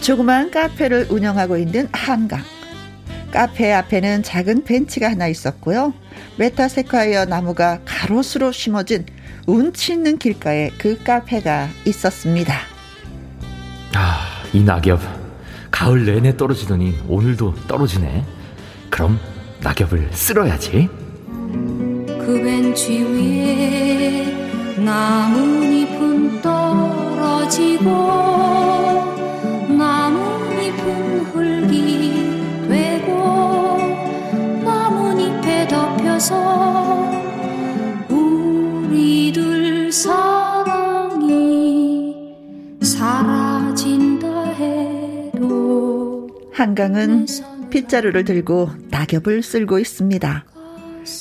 [0.00, 2.42] 조그만 카페를 운영하고 있는 한강.
[3.30, 5.94] 카페 앞에는 작은 벤치가 하나 있었고요.
[6.36, 9.06] 메타세콰이어 나무가 가로수로 심어진
[9.46, 12.58] 운치 있는 길가에 그 카페가 있었습니다.
[13.94, 15.27] 아, 이 낙엽
[15.78, 18.24] 가을 내내 떨어지더니 오늘도 떨어지네.
[18.90, 19.20] 그럼
[19.62, 20.88] 낙엽을 쓸어야지.
[21.28, 27.84] 그 벤치 위에 나뭇잎은 떨어지고
[29.78, 33.78] 나뭇잎은 흙이 되고
[34.64, 37.12] 나뭇잎에 덮여서
[38.08, 40.47] 우리들 사랑이
[46.58, 47.26] 한강은
[47.70, 50.44] 빗자루를 들고 낙엽을 쓸고 있습니다.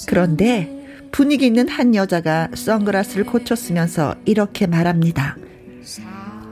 [0.08, 0.74] 그런데
[1.12, 5.38] 분위기 있는 한 여자가 선글라스를 고쳤으면서 이렇게 말합니다.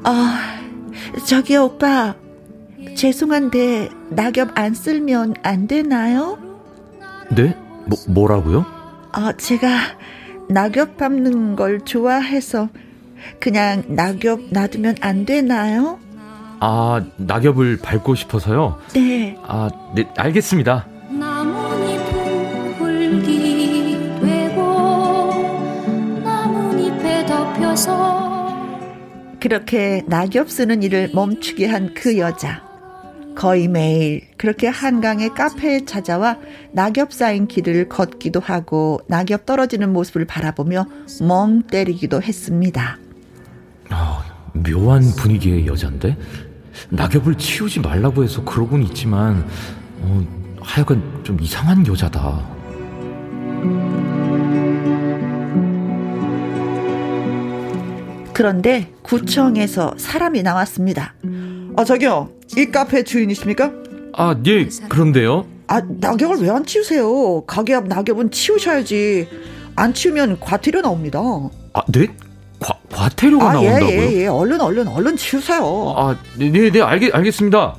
[0.03, 0.59] 아,
[1.27, 2.15] 저기요, 오빠.
[2.95, 6.37] 죄송한데 낙엽 안 쓸면 안 되나요?
[7.35, 7.57] 네?
[7.87, 8.67] 뭐, 뭐라고요?
[9.17, 9.97] 어, 제가
[10.47, 12.69] 낙엽 밟는 걸 좋아해서
[13.39, 16.04] 그냥 낙엽 놔두면 안 되나요?
[16.59, 18.79] 아, 낙엽을 밟고 싶어서요?
[18.93, 19.37] 네.
[19.43, 20.87] 아, 네, 알겠습니다.
[29.39, 32.63] 그렇게 낙엽 쓰는 일을 멈추게 한 그 여자.
[33.35, 36.37] 거의 매일 그렇게 한강의 카페에 찾아와
[36.71, 40.85] 낙엽 쌓인 길을 걷기도 하고 낙엽 떨어지는 모습을 바라보며
[41.21, 42.97] 멍 때리기도 했습니다.
[43.89, 46.17] 아, 묘한 분위기의 여잔데?
[46.89, 49.45] 낙엽을 치우지 말라고 해서 그러곤 있지만,
[50.01, 50.25] 어,
[50.61, 52.55] 하여간 좀 이상한 여자다.
[58.33, 61.13] 그런데 구청에서 사람이 나왔습니다.
[61.77, 62.29] 아, 저기요.
[62.57, 63.71] 이 카페 주인이십니까?
[64.17, 65.45] 아, 예, 그런데요?
[65.67, 67.41] 아, 낙엽을 왜 안 치우세요?
[67.45, 69.27] 가게 앞 낙엽은 치우셔야지.
[69.77, 71.19] 안 치우면 과태료 나옵니다.
[71.73, 72.07] 아, 네?
[72.65, 74.01] 과, 과태료가 아, 예, 나온다고요?
[74.01, 74.27] 예, 예.
[74.27, 75.93] 얼른, 얼른, 얼른 치우세요.
[75.95, 77.75] 아, 네, 네, 네, 알겠, 알겠습니다.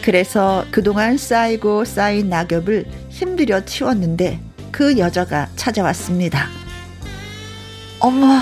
[0.00, 4.40] 그래서 그동안 쌓이고 쌓인 낙엽을 힘들여 치웠는데
[4.72, 6.48] 그 여자가 찾아왔습니다.
[8.00, 8.40] 어머,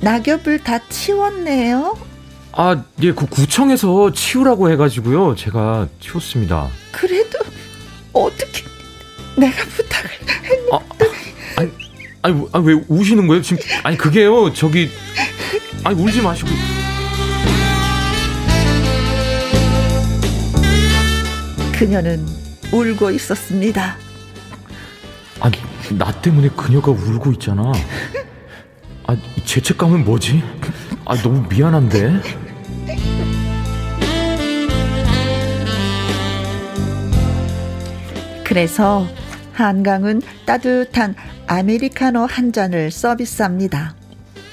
[0.00, 1.98] 낙엽을 다 치웠네요?
[2.52, 5.34] 아, 예, 그 구청에서 치우라고 해가지고요.
[5.34, 6.68] 제가 치웠습니다.
[6.92, 7.38] 그래도
[8.12, 8.64] 어떻게
[9.36, 10.78] 내가 부탁을 했는데 아,
[11.56, 11.70] 아니,
[12.22, 13.42] 아니, 아니, 왜 우시는 거예요?
[13.42, 14.90] 지금, 아니, 그게요, 저기,
[15.84, 16.48] 아니, 울지 마시고.
[21.72, 22.26] 그녀는
[22.72, 23.96] 울고 있었습니다.
[25.40, 25.56] 아니,
[25.96, 27.72] 나 때문에 그녀가 울고 있잖아.
[29.06, 30.42] 아, 이 죄책감은 뭐지?
[31.06, 32.20] 아, 너무 미안한데?
[38.50, 39.06] 그래서
[39.52, 41.14] 한강은 따뜻한
[41.46, 43.94] 아메리카노 한 잔을 서비스합니다.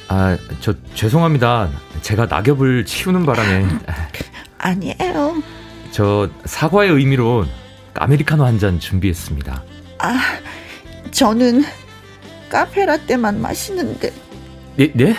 [0.08, 1.72] 아, 저, 죄송합니다.
[2.04, 3.66] 제가 낙엽을 치우는 바람에.
[4.60, 5.42] 아니에요.
[5.90, 7.48] 저, 사과의 의미로
[7.96, 9.64] 아메리카노 한 잔 준비했습니다.
[9.98, 10.20] 아,
[11.10, 11.64] 저는
[12.50, 14.14] 카페라떼만 마시는데.
[14.76, 15.16] 네, 네?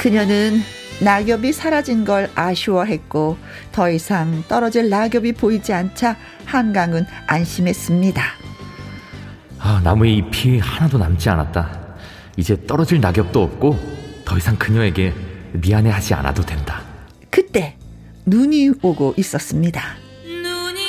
[0.00, 0.62] 그녀는
[1.02, 3.36] 낙엽이 사라진 걸 아쉬워했고
[3.70, 8.22] 더 이상 떨어질 낙엽이 보이지 않자 한강은 안심했습니다.
[9.58, 11.96] 아, 나무에 잎이 하나도 남지 않았다.
[12.38, 13.78] 이제 떨어질 낙엽도 없고
[14.24, 15.12] 더 이상 그녀에게
[15.52, 16.80] 미안해하지 않아도 된다.
[17.28, 17.76] 그때
[18.24, 19.82] 눈이 오고 있었습니다.
[20.24, 20.80] 눈이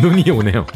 [0.24, 0.66] 눈이 오네요.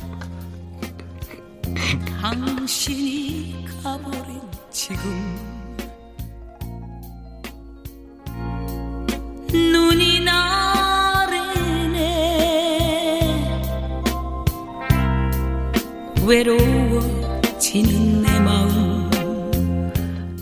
[16.44, 19.10] 외로워지는 내 마음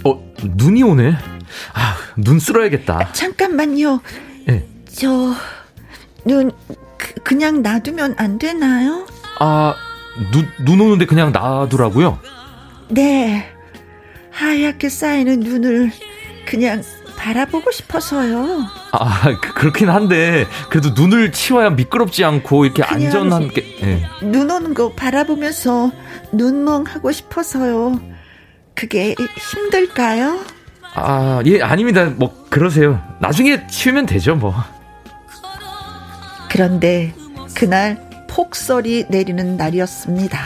[0.05, 1.13] 어, 눈이 오네.
[1.75, 3.13] 아, 눈 쓸어야겠다.
[3.13, 4.01] 잠깐만요.
[4.49, 4.67] 예.
[4.93, 6.51] 저눈
[7.23, 9.07] 그, 냥 놔두면 안 되나요?
[9.39, 9.77] 아,
[10.33, 12.19] 눈, 눈 오는데 그냥 놔두라고요?
[12.89, 13.49] 네.
[14.33, 15.93] 하얗게 쌓이는 눈을
[16.47, 16.83] 그냥
[17.17, 18.67] 바라보고 싶어서요.
[18.93, 23.65] 아, 그- 그렇긴 한데 그래도 눈을 치워야 미끄럽지 않고 이렇게 안전한 게.
[23.83, 24.07] 예.
[24.27, 25.91] 눈 오는 거 바라보면서
[26.33, 27.99] 눈멍 하고 싶어서요.
[28.75, 29.15] 그게
[29.55, 30.39] 힘들까요?
[30.95, 32.05] 아, 예, 아닙니다.
[32.17, 33.03] 뭐 그러세요.
[33.19, 34.55] 나중에 치우면 되죠, 뭐.
[36.51, 37.15] 그런데
[37.55, 40.39] 그날 폭설이 내리는 날이었습니다.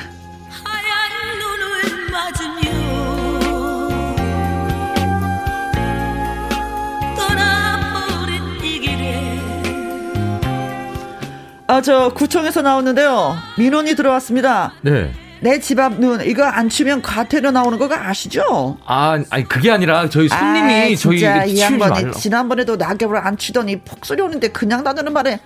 [11.68, 13.36] 아, 저 구청에서 나오는데요.
[13.58, 14.72] 민원이 들어왔습니다.
[14.82, 15.12] 네.
[15.40, 18.78] 내 집 앞 눈 이거 안 치면 과태료 나오는 거가 아시죠?
[18.86, 22.12] 아, 아니 그게 아니라 저희 손님이 아이, 저희 이 양반이.
[22.12, 25.40] 지난번에도 낙엽을 안 치더니 폭소리 오는데 그냥 놔두는 말에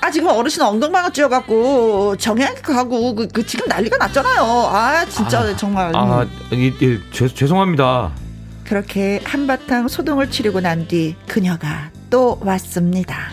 [0.00, 4.42] 아 지금 어르신 엉덩방아 찧어갖고 정형외과 가고 그, 그 지금 난리가 났잖아요.
[4.42, 8.10] 아 진짜 아, 정말 아, 예, 예, 죄, 죄송합니다.
[8.64, 13.28] 그렇게 한바탕 소동을 치르고 난 뒤 그녀가 또 왔습니다.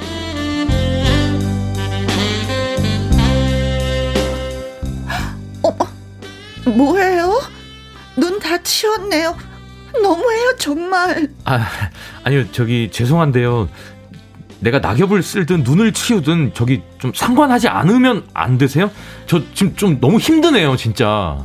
[6.66, 7.42] 뭐예요?
[8.16, 9.36] 눈 다 치웠네요.
[10.02, 11.28] 너무해요, 정말.
[11.46, 11.68] 아,
[12.24, 13.70] 아니요, 저기 죄송한데요.
[14.60, 18.90] 내가 낙엽을 쓸든 눈을 치우든 저기 좀 상관하지 않으면 안 되세요?
[19.28, 21.38] 저 지금 좀 너무 힘드네요, 진짜.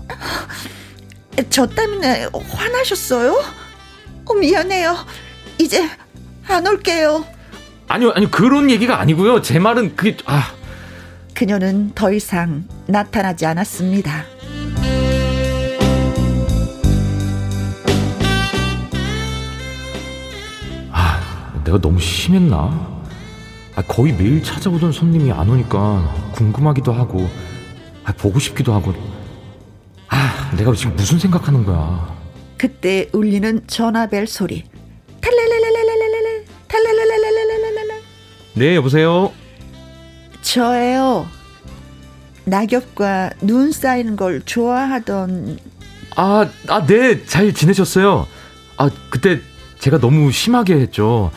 [1.51, 3.43] 저 때문에 화나셨어요?
[4.25, 4.97] 어, 미안해요.
[5.59, 5.89] 이제
[6.47, 7.25] 안 올게요.
[7.89, 9.43] 아니요, 아니 그런 얘기가 아니고요.
[9.43, 10.53] 제 말은 그게 아,
[11.35, 14.25] 그녀는 더 이상 나타나지 않았습니다.
[21.69, 23.03] 내가 너무 심했나?
[23.75, 27.29] 아, 거의 매일 찾아오던 손님이 안 오니까 궁금하기도 하고
[28.05, 28.95] 아, 보고 싶기도 하고
[30.09, 32.17] 아, 내가 지금 무슨 생각하는 거야?
[32.57, 34.65] 그때 울리는 전화벨 소리.
[35.21, 38.01] 탈랄랄랄랄랄랄랄 탈랄랄랄랄랄랄
[38.55, 39.31] 네, 여보세요.
[40.41, 41.27] 저예요.
[42.47, 45.59] 낙엽과 눈 쌓이는 걸 좋아하던
[46.17, 48.27] 아, 아, 네, 잘 지내셨어요.
[48.79, 49.41] 아, 그때
[49.79, 51.31] 제가 너무 심하게 했죠.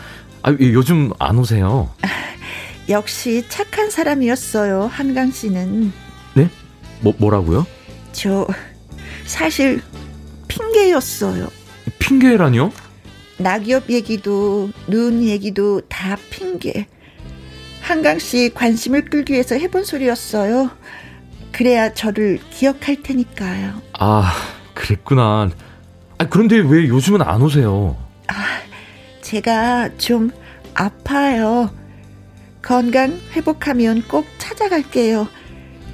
[0.44, 1.90] 아, 요즘 안 오세요.
[2.90, 4.88] 역시 착한 사람이었어요.
[4.88, 5.92] 한강 씨는.
[6.34, 6.50] 네?
[7.02, 7.66] 뭐 뭐라고요?
[8.12, 8.48] 저
[9.26, 9.82] 사실
[10.48, 11.48] 핑계였어요.
[12.00, 12.72] 핑계라니요?
[13.38, 16.88] 낙엽 얘기도 눈 얘기도 다 핑계.
[17.82, 20.70] 한강 씨 관심을 끌기 위해서 해본 소리였어요.
[21.52, 23.82] 그래야 저를 기억할 테니까요.
[24.00, 24.34] 아,
[24.74, 25.50] 그랬구나.
[26.18, 27.98] 아, 그런데 왜 요즘은 안 오세요?
[28.28, 28.34] 아,
[29.32, 30.30] 제가 좀
[30.74, 31.70] 아파요.
[32.62, 35.26] 건강 회복하면 꼭 찾아갈게요.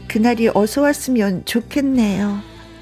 [0.07, 2.39] 그날이 어서 왔으면 좋겠네요.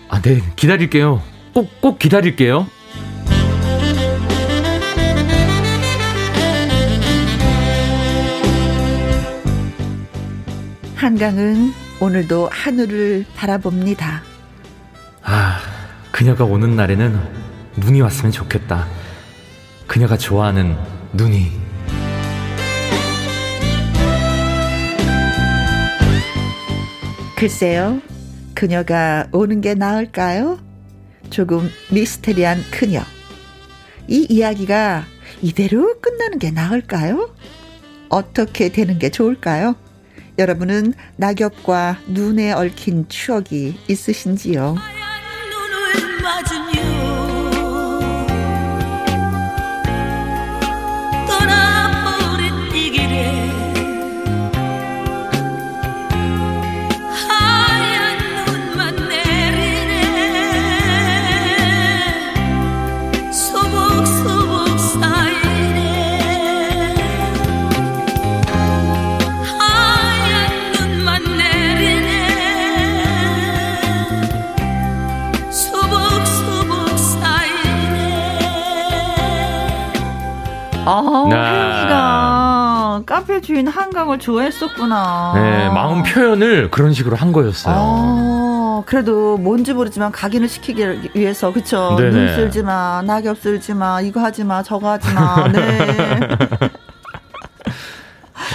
[0.07, 1.21] 아, 네, 기다릴게요.
[1.53, 2.67] 꼭, 꼭 기다릴게요.
[10.95, 14.23] 한강은 오늘도 하늘을 바라봅니다.
[15.21, 15.59] 아,
[16.13, 17.19] 그녀가 오는 날에는
[17.75, 18.87] 눈이 왔으면 좋겠다.
[19.88, 20.75] 그녀가 좋아하는
[21.13, 21.51] 눈이.
[27.36, 28.01] 글쎄요,
[28.53, 30.59] 그녀가 오는 게 나을까요?
[31.29, 33.01] 조금 미스테리한 그녀.
[34.07, 35.05] 이 이야기가
[35.41, 37.29] 이대로 끝나는 게 나을까요?
[38.09, 39.75] 어떻게 되는 게 좋을까요?
[40.38, 44.75] 여러분은 낙엽과 눈에 얽힌 추억이 있으신지요?
[83.45, 85.33] 주인 한강을 좋아했었구나.
[85.35, 87.75] 네, 마음 표현을 그런 식으로 한 거였어요.
[87.77, 91.95] 아, 그래도 뭔지 모르지만 각인을 시키기 위해서 그쵸?
[91.95, 92.09] 네네.
[92.09, 95.47] 눈 쓸지 마, 낙엽 쓸지 마, 이거 하지 마, 저거 하지 마.
[95.49, 95.59] 네.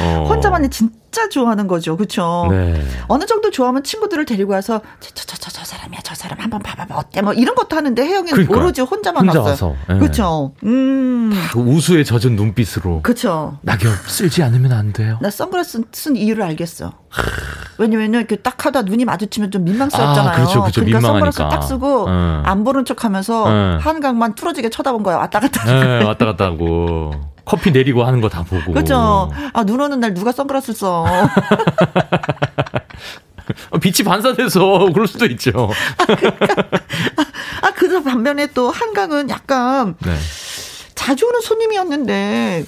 [0.02, 0.26] 어.
[0.28, 2.46] 혼자만이 진 짜 좋아하는 거죠, 그쵸?
[2.50, 2.86] 네.
[3.08, 7.20] 어느 정도 좋아하면 친구들을 데리고 와서 저저저저저 사람이야, 저 사람 한번 봐봐봐 어때?
[7.20, 8.58] 뭐 이런 것도 하는데 혜영이는 그러니까요.
[8.58, 9.76] 오로지 혼자만 혼자 왔어요.
[9.90, 9.98] 예.
[9.98, 10.52] 그쵸?
[10.64, 13.58] 음, 그 우수에 젖은 눈빛으로 그쵸?
[13.62, 15.18] 낙엽 쓸지 않으면 안 돼요.
[15.20, 16.92] 나 선글라스 쓴 이유를 알겠어.
[17.78, 20.28] 왜냐면은 이렇게 딱 하다 눈이 마주치면 좀 민망스럽잖아요.
[20.28, 20.80] 아, 그렇죠, 그렇죠.
[20.82, 21.32] 러니까 민망하니까.
[21.32, 22.42] 선글라스 딱 쓰고 응.
[22.44, 23.78] 안 보는 척하면서 응.
[23.80, 25.16] 한강만 뚫어지게 쳐다본 거야.
[25.16, 25.64] 왔다 갔다.
[25.64, 27.10] 네, 왔다 갔다 하고
[27.50, 28.72] 커피 내리고 하는 거 다 보고.
[28.72, 29.30] 그렇죠.
[29.52, 31.04] 아, 눈 오는 날 누가 선글라스 써.
[33.70, 35.70] 어, 빛이 반사돼서 그럴 수도 있죠.
[37.62, 40.14] 아, 그 반면에 또 한강은 약간 네.
[40.94, 42.64] 자주 오는 손님이었는데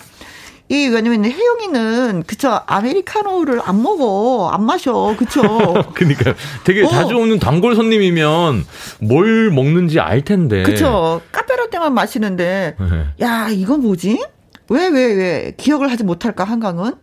[0.69, 5.43] 이 왜냐면 혜영이는 그쵸 아메리카노를 안 먹어 안 마셔 그쵸
[5.95, 6.89] 그러니까 되게 어.
[6.89, 8.65] 자주 오는 단골 손님이면
[9.01, 10.63] 뭘 먹는지 알 텐데.
[10.63, 13.07] 그쵸 카페라떼만 마시는데 네.
[13.25, 14.25] 야 이거 뭐지
[14.73, 16.95] 왜 왜 왜 기억을 하지 못할까 한강은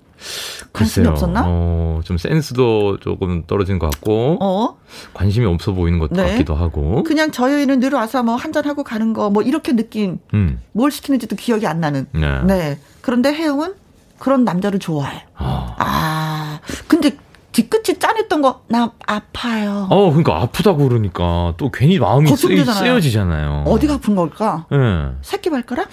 [0.73, 1.09] 관심이 글쎄요.
[1.13, 4.77] 없었나 어, 좀 센스도 조금 떨어진 것 같고 어
[5.13, 6.31] 관심이 없어 보이는 것 네.
[6.31, 7.03] 같기도 하고.
[7.03, 10.59] 그냥 저희는 늘 와서 뭐 한잔 하고 가는 거 뭐 이렇게 느낀 음.
[10.73, 12.41] 뭘 시키는지도 기억이 안 나는 네.
[12.43, 13.75] 네 그런데 혜영은
[14.17, 15.75] 그런 남자를 좋아해 아.
[15.79, 16.59] 아
[16.89, 17.11] 근데
[17.53, 22.83] 뒤끝이 짠했던 거 나 아파요 어, 그러니까 아프다고 그러니까 또 괜히 마음이 쓰, 걱정되잖아요.
[22.83, 23.63] 쓰여지잖아요.
[23.67, 25.15] 어디가 아픈 걸까 예.
[25.21, 25.87] 새끼 발가락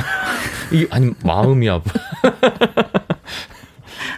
[0.72, 1.92] 이게 아니 마음이 아파.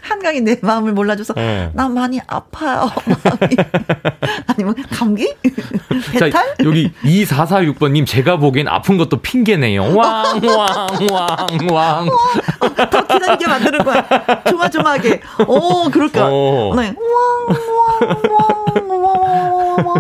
[0.03, 1.70] 한강이 내 마음을 몰라줘서 네.
[1.74, 2.91] 나 많이 아파요.
[3.07, 3.57] 마음이.
[4.49, 5.33] 아니면 감기?
[6.12, 6.31] 배탈?
[6.31, 9.95] 자, 여기 2446번님, 제가 보기엔 아픈 것도 핑계네요.
[9.95, 12.09] 왕, 왕, 왕, 왕.
[12.91, 14.09] 더 기다리게 만드는 거야.
[14.49, 15.20] 조마조마하게.
[15.47, 16.29] 오, 그럴까.
[16.29, 16.74] 오.
[16.74, 16.95] 네.
[17.49, 18.18] 왕왕왕왕왕왕왕.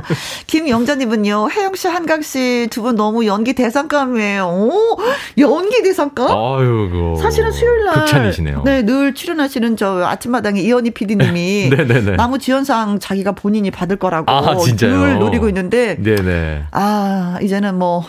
[0.46, 4.44] 김영자님은요, 혜영씨, 한강씨 두 분 너무 연기 대상감이에요.
[4.46, 4.98] 오,
[5.38, 6.28] 연기 대상감?
[6.30, 8.62] 아유, 그 사실은 수요일 날 극찬이시네요.
[8.64, 12.16] 네, 늘 출연하시는 저 아침마당의 이현희 PD님이 네네네.
[12.16, 14.96] 나무지연상 자기가 본인이 받을 거라고 아, 진짜요?
[14.98, 16.64] 늘 노리고 있는데 네네.
[16.70, 18.04] 아, 이제는 뭐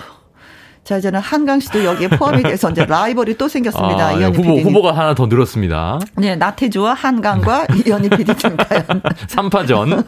[0.90, 4.08] 자, 이제는 한강 씨도 여기에 포함이 돼서 이제 라이벌이 또 생겼습니다.
[4.08, 4.66] 아, 이현희 후보, PD님.
[4.66, 6.00] 후보가 하나 더 늘었습니다.
[6.16, 8.84] 네, 나태주와 한강과 이현희 PD님 과연.
[9.30, 10.04] 3파전.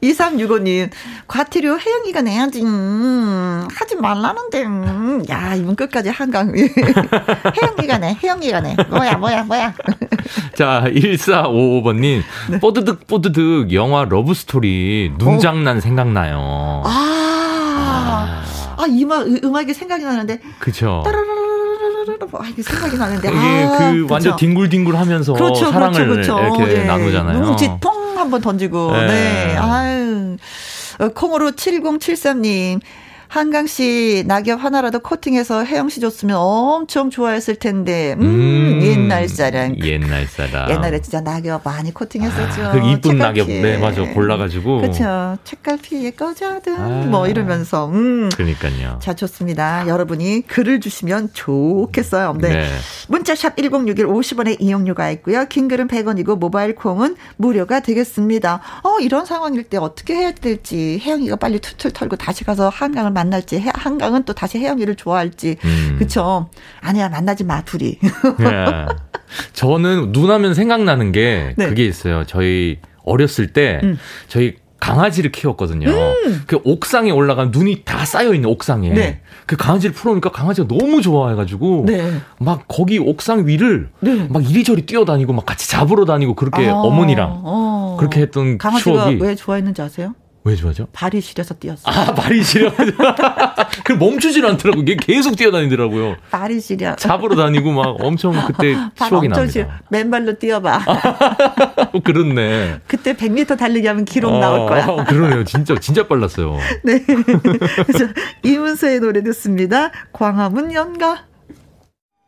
[0.00, 0.90] 2365님,
[1.26, 2.62] 과태료 혜영이가 내야지.
[2.62, 4.62] 음, 하지 말라는데.
[4.62, 5.24] 음.
[5.28, 6.54] 야, 이분 끝까지 한강.
[6.54, 8.76] 혜영이가 내, 혜영이가 내.
[8.88, 9.74] 뭐야, 뭐야, 뭐야.
[10.54, 12.22] 자, 1455번님.
[12.48, 12.60] 네.
[12.60, 16.84] 뽀드득, 뽀드득, 영화 러브스토리, 눈장난 생각나요.
[16.86, 16.90] 아,
[17.76, 18.44] 아,
[18.88, 20.40] 이 음악, 음악이 생각이 나는데.
[20.58, 21.02] 그쵸.
[22.32, 23.28] 아, 이게 생각이 나는데.
[23.28, 24.36] 아, 그 완전 그쵸.
[24.36, 26.62] 딩글딩글 하면서 그렇죠, 사랑을 그렇죠, 그렇죠.
[26.62, 26.84] 이렇게 예.
[26.84, 27.38] 나누잖아요.
[27.40, 28.92] 눈짓통 한번 던지고.
[28.92, 29.06] 네.
[29.06, 29.56] 네.
[29.56, 30.36] 아유.
[30.98, 32.80] 어, 콩으로 7073님.
[33.34, 38.14] 한강 씨 낙엽 하나라도 코팅해서 혜영 씨 줬으면 엄청 좋아했을 텐데.
[38.20, 39.76] 음, 옛날 사랑.
[39.82, 40.70] 옛날 사람.
[40.70, 42.64] 옛날에 진짜 낙엽 많이 코팅했었죠.
[42.64, 43.48] 아, 그 이쁜 낙엽.
[43.48, 44.02] 네, 맞아.
[44.02, 44.82] 골라가지고.
[44.82, 45.36] 그렇죠.
[45.42, 47.06] 책갈피에 꺼져든 아.
[47.10, 47.88] 뭐 이러면서.
[47.88, 48.28] 음.
[48.36, 49.00] 그러니까요.
[49.02, 49.88] 자, 좋습니다.
[49.88, 52.36] 여러분이 글을 주시면 좋겠어요.
[52.40, 52.50] 네.
[52.50, 52.68] 네.
[53.08, 55.46] 문자샵 1061 50원의 이용료가 있고요.
[55.48, 58.60] 긴 글은 100원이고 모바일 콩은 무료가 되겠습니다.
[58.84, 63.23] 어, 이런 상황일 때 어떻게 해야 될지 혜영이가 빨리 툴툴 털고 다시 가서 한강을 만
[63.30, 65.56] 날지 해- 한강은 또 다시 혜영이를 좋아할지.
[65.64, 65.96] 음.
[65.98, 66.48] 그쵸?
[66.80, 67.98] 아니야, 만나지 마, 둘이.
[68.40, 68.86] 예.
[69.52, 71.66] 저는 눈하면 생각나는 게 네.
[71.68, 72.24] 그게 있어요.
[72.26, 73.98] 저희 어렸을 때 음.
[74.28, 75.88] 저희 강아지를 키웠거든요.
[76.46, 79.20] 그 옥상에 올라간 눈이 다 쌓여 있는 옥상에 네.
[79.46, 82.12] 그 강아지를 풀어놓으니까 강아지가 너무 좋아해가지고 네.
[82.38, 84.26] 막 거기 옥상 위를 네.
[84.28, 87.96] 막 이리저리 뛰어다니고 막 같이 잡으러 다니고 그렇게 아, 어머니랑 어.
[87.98, 90.14] 그렇게 했던 강아지가 추억이 왜 좋아했는지 아세요?
[90.46, 90.86] 왜 좋아하죠?
[90.92, 91.90] 발이 시려서 뛰었어.
[91.90, 92.70] 아 말이 싫어.
[93.82, 94.82] 그 멈추질 않더라고.
[94.82, 96.16] 이게 계속 뛰어다니더라고요.
[96.30, 96.94] 발이 시려.
[96.96, 99.64] 잡으러 다니고 막 엄청 그때 발 추억이 엄청 시려.
[99.64, 99.84] 납니다.
[99.88, 100.84] 맨발로 뛰어봐.
[101.92, 102.80] 어, 그렇네.
[102.86, 104.86] 그때 100m 달리기 하면 기록 나올 거야.
[104.86, 105.44] 어, 그러네요.
[105.44, 106.58] 진짜 진짜 빨랐어요.
[106.84, 107.02] 네.
[108.42, 109.92] 이문세의 노래 듣습니다.
[110.12, 111.24] 광화문 연가.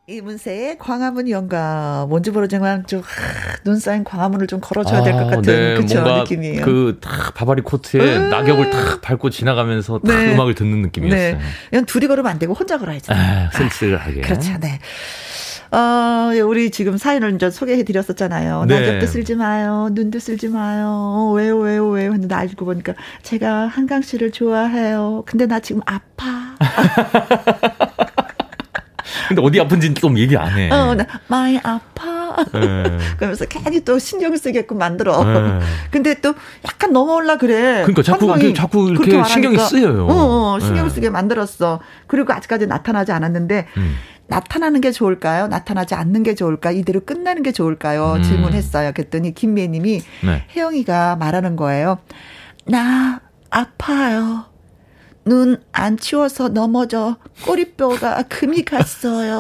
[0.08, 2.06] 이문세의 광화문 연가.
[2.08, 6.64] 뭔지 모르지만 좀, 하, 눈 쌓인 광화문을 좀 걸어줘야 될것 아, 같은 네, 그쵸, 느낌이에요.
[6.64, 8.30] 그탁 바바리 코트에 음.
[8.30, 10.32] 낙엽을 탁 밟고 지나가면서 탁 네.
[10.32, 11.38] 음악을 듣는 느낌이었어요.
[11.38, 11.40] 네.
[11.72, 13.12] 이건 둘이 걸으면 안 되고 혼자 걸어야지.
[13.12, 14.20] 아, 쓸쓸하게.
[14.20, 14.78] 그렇죠, 네.
[15.72, 18.66] 어, 예, 우리 지금 사연을 이제 소개해 드렸었잖아요.
[18.66, 18.78] 네.
[18.80, 19.88] 낙엽도 쓸지 마요.
[19.90, 20.86] 눈도 쓸지 마요.
[20.88, 22.12] 어, 왜요, 왜요, 왜요.
[22.12, 22.94] 했는데 알고 보니까
[23.24, 25.24] 제가 한강 씨를 좋아해요.
[25.26, 26.54] 근데 나 지금 아파.
[29.28, 30.70] 근데 어디 아픈지는 좀 얘기 안 해.
[30.70, 32.36] 어, 나 많이 아파.
[32.52, 32.98] 네.
[33.16, 35.24] 그러면서 괜히 또 신경 쓰게끔 만들어.
[35.24, 35.60] 네.
[35.90, 37.82] 근데 또 약간 넘어올라 그래.
[37.82, 39.58] 그러니까 자꾸 이렇게 자꾸 이렇게 그렇게 신경이.
[39.58, 40.06] 쓰여요.
[40.06, 40.94] 어, 어, 신경 네.
[40.94, 41.80] 쓰게 만들었어.
[42.06, 43.96] 그리고 아직까지 나타나지 않았는데 음.
[44.28, 45.46] 나타나는 게 좋을까요?
[45.46, 46.72] 나타나지 않는 게 좋을까?
[46.72, 48.14] 이대로 끝나는 게 좋을까요?
[48.16, 48.22] 음.
[48.22, 48.92] 질문했어요.
[48.92, 50.44] 그랬더니 김미애님이 네.
[50.54, 51.98] 혜영이가 말하는 거예요.
[52.66, 53.20] 나
[53.50, 54.46] 아파요.
[55.26, 59.38] 눈 안 치워서 넘어져 꼬리뼈가 금이 갔어요.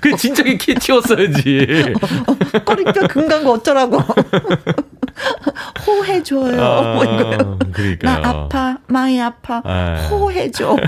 [0.00, 1.94] 그 진짜 키 치웠어야지.
[2.66, 4.00] 꼬리뼈 금 간 거 어쩌라고.
[5.86, 6.56] 호해줘요.
[6.94, 7.58] 뭐 이거요.
[7.72, 8.20] 그러니까요.
[8.20, 9.62] 나 아파, 많이 아파.
[9.64, 10.06] 아.
[10.10, 10.76] 호해줘.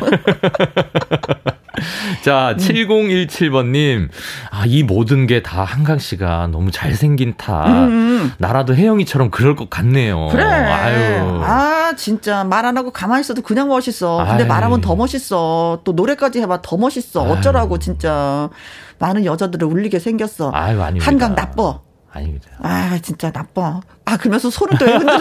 [2.25, 2.57] 자, 음.
[2.57, 4.09] 7017번님.
[4.51, 7.67] 아, 이 모든 게 다 한강 씨가 너무 잘생긴 탓.
[7.69, 8.33] 음.
[8.39, 10.27] 나라도 혜영이처럼 그럴 것 같네요.
[10.33, 10.43] 그래.
[10.45, 11.41] 아유.
[11.45, 14.25] 아, 진짜 말 안 하고 가만히 있어도 그냥 멋있어.
[14.27, 14.49] 근데 아이.
[14.49, 15.81] 말하면 더 멋있어.
[15.85, 17.23] 또 노래까지 해봐 더 멋있어.
[17.23, 18.51] 어쩌라고 진짜.
[18.99, 20.51] 많은 여자들을 울리게 생겼어.
[20.53, 20.83] 아유.
[21.01, 21.79] 한강 나빠.
[22.13, 22.49] 아닙니다.
[22.61, 23.81] 아, 진짜 나빠.
[24.09, 25.13] 아, 그러면서 손을 또 흔들어.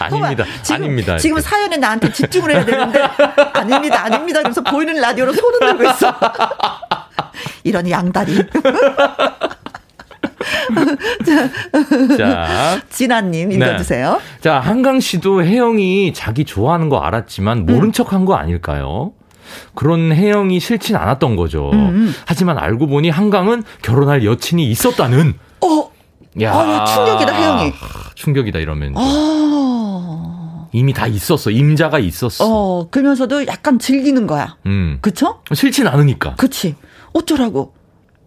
[0.00, 0.44] 아닙니다.
[0.62, 1.16] 지금, 아닙니다.
[1.18, 3.00] 지금 사연에 나한테 집중을 해야 되는데,
[3.52, 4.42] 아닙니다, 아닙니다.
[4.42, 6.12] 그래서 보이는 라디오로 손을 들고 있어.
[7.62, 8.42] 이런 양다리.
[12.18, 13.54] 자, 진아님, 네.
[13.54, 14.20] 읽어주세요.
[14.40, 17.92] 자, 한강 씨도 혜영이 자기 좋아하는 거 알았지만 모른 음.
[17.92, 19.12] 척한 거 아닐까요?
[19.74, 21.70] 그런 혜영이 싫진 않았던 거죠.
[21.72, 25.34] 음, 하지만 알고 보니 한강은 결혼할 여친이 있었다는.
[25.62, 25.90] 어,
[26.40, 27.72] 야, 아, 충격이다, 혜영이.
[28.14, 31.50] 충격이다 이러면 어, 이미 다 있었어.
[31.50, 32.44] 임자가 있었어.
[32.48, 34.56] 어, 그러면서도 약간 즐기는 거야.
[34.66, 34.98] 음.
[35.00, 35.40] 그쵸?
[35.52, 36.34] 싫진 않으니까.
[36.36, 36.74] 그치.
[37.12, 37.74] 어쩌라고.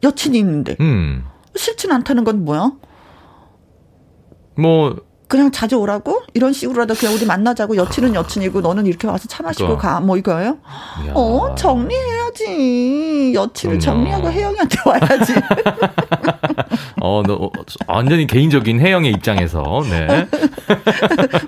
[0.04, 1.26] 여친이 있는데 음.
[1.56, 2.72] 싫진 않다는 건 뭐야?
[4.58, 4.96] 뭐
[5.28, 9.66] 그냥 자주 오라고 이런 식으로라도 그냥 우리 만나자고 여친은 여친이고 너는 이렇게 와서 차 마시고
[9.78, 9.94] 그러니까.
[9.96, 10.58] 가 뭐 이거예요?
[11.08, 11.14] 야.
[11.16, 13.80] 어 정리해 야지 여친을.
[13.80, 15.34] 정리하고 혜영이한테 와야지.
[17.02, 17.52] 어, 너 어,
[17.88, 20.28] 완전히 개인적인 혜영의 입장에서 네.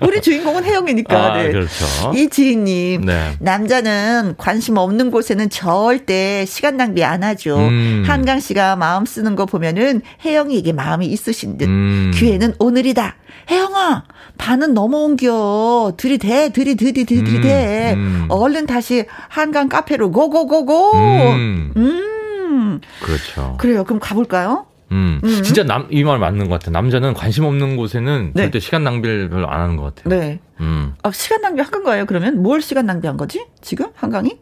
[0.02, 1.18] 우리 주인공은 혜영이니까.
[1.18, 1.52] 아, 네.
[1.52, 1.84] 그렇죠.
[2.14, 3.32] 이 지인님 네.
[3.40, 7.56] 남자는 관심 없는 곳에는 절대 시간 낭비 안 하죠.
[7.56, 8.04] 음.
[8.06, 11.66] 한강 씨가 마음 쓰는 거 보면은 혜영이에게 마음이 있으신 듯.
[11.66, 12.12] 음.
[12.14, 13.16] 기회는 오늘이다.
[13.50, 14.04] 혜영아,
[14.36, 15.94] 반은 넘어온겨.
[15.96, 17.92] 들이대, 들이, 들이, 들이, 들이대.
[17.94, 18.26] 음, 음.
[18.28, 20.77] 얼른 다시 한강 카페로 고고고고.
[20.94, 21.72] 음.
[21.76, 22.80] 음.
[23.02, 23.56] 그렇죠.
[23.58, 23.84] 그래요.
[23.84, 24.66] 그럼 가볼까요?
[24.90, 25.20] 음.
[25.22, 25.42] 음.
[25.42, 26.70] 진짜 남, 이 말 맞는 것 같아.
[26.70, 28.42] 남자는 관심 없는 곳에는 네.
[28.44, 30.18] 절대 시간 낭비를 별로 안 하는 것 같아요.
[30.18, 30.40] 네.
[30.60, 30.94] 음.
[31.02, 32.42] 아, 시간 낭비한 거예요, 그러면?
[32.42, 33.44] 뭘 시간 낭비한 거지?
[33.60, 33.86] 지금?
[33.94, 34.36] 한강이?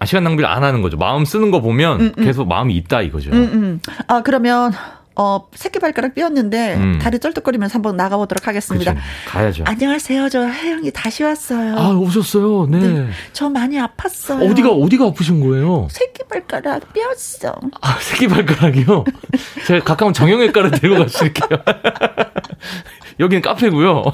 [0.00, 0.96] 아, 시간 낭비를 안 하는 거죠.
[0.96, 2.24] 마음 쓰는 거 보면 음, 음.
[2.24, 3.30] 계속 마음이 있다 이거죠.
[3.30, 3.80] 음, 음.
[4.06, 4.72] 아, 그러면,
[5.20, 6.98] 어, 새끼 발가락 삐었는데, 음.
[7.00, 8.92] 다리 쩔뚝거리면서 한번 나가보도록 하겠습니다.
[8.92, 9.08] 그렇죠.
[9.26, 9.64] 가야죠.
[9.66, 10.28] 안녕하세요.
[10.28, 11.76] 저 혜영이 다시 왔어요.
[11.76, 12.66] 아, 오셨어요.
[12.70, 12.78] 네.
[12.78, 13.08] 네.
[13.32, 14.48] 저 많이 아팠어요.
[14.48, 15.88] 어디가 어디가 아프신 거예요?
[15.90, 17.52] 새끼 발가락 삐었어.
[17.80, 19.04] 아, 새끼 발가락이요.
[19.66, 21.48] 제가 가까운 정형외과를 데리고 가실게요.
[23.18, 24.04] 여기는 카페고요.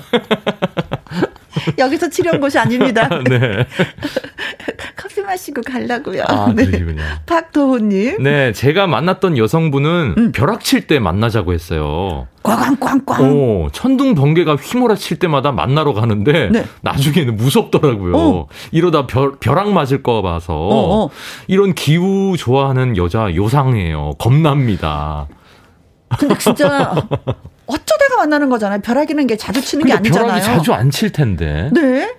[1.79, 3.09] 여기서 치료한 곳이 아닙니다.
[3.29, 3.67] 네.
[5.25, 6.23] 커피 마시고 가려고요.
[6.29, 6.67] 아, 네.
[6.67, 7.03] 그러시군요.
[7.27, 8.23] 박도훈님.
[8.23, 10.33] 네, 제가 만났던 여성분은 음.
[10.33, 12.27] 벼락 칠 때 만나자고 했어요.
[12.43, 13.23] 꽝꽝꽝꽝.
[13.23, 16.65] 오, 천둥 번개가 휘몰아 칠 때마다 만나러 가는데 네.
[16.83, 18.17] 나중에는 무섭더라고요.
[18.17, 18.47] 어.
[18.71, 21.11] 이러다 벼, 벼락 맞을 거 봐서 어, 어.
[21.47, 24.13] 이런 기우 좋아하는 여자 요상해요.
[24.19, 25.27] 겁납니다.
[26.19, 26.95] 근데 진짜
[27.67, 28.81] 어쩌다가 만나는 거잖아요.
[28.83, 30.27] 벼락이는 게 자주 치는 게 아니잖아요.
[30.27, 31.71] 벼락이 자주 안 칠 텐데.
[31.73, 32.15] 네.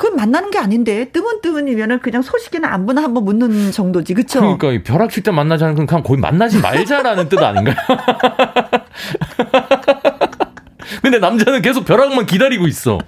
[0.00, 4.40] 그건 만나는 게 아닌데 뜨문뜨문이면은 그냥 소식이나 안부나 한번 묻는 정도지, 그쵸?
[4.40, 7.76] 그러니까 이 벼락 칠 때 만나자는 건 그냥 거의 만나지 말자라는 뜻 아닌가요?
[11.02, 12.98] 근데 남자는 계속 벼락만 기다리고 있어.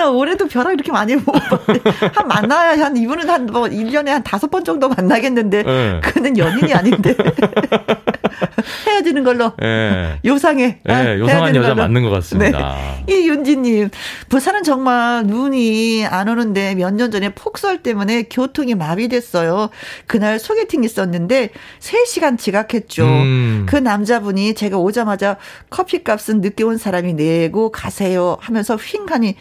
[0.00, 4.22] 나 올해도 벼락 이렇게 많이 못 봤는데 한 만나야 한 이분은 한 뭐 1년에 한
[4.22, 6.00] 다섯 번 정도 만나겠는데 네.
[6.02, 7.14] 그는 연인이 아닌데
[8.86, 10.18] 헤어지는 걸로 예.
[10.24, 10.78] 요상해.
[10.86, 11.82] 아, 예, 요상한 여자 걸로.
[11.82, 12.76] 맞는 것 같습니다.
[13.06, 13.12] 네.
[13.14, 13.90] 이윤지님,
[14.28, 19.70] 부산은 정말 눈이 안 오는데 몇 년 전에 폭설 때문에 교통이 마비됐어요.
[20.06, 23.04] 그날 소개팅 있었는데 3시간 지각했죠.
[23.04, 23.66] 음.
[23.68, 25.36] 그 남자분이 제가 오자마자
[25.70, 29.36] 커피 값은 늦게 온 사람이 내고 가세요 하면서 휙하니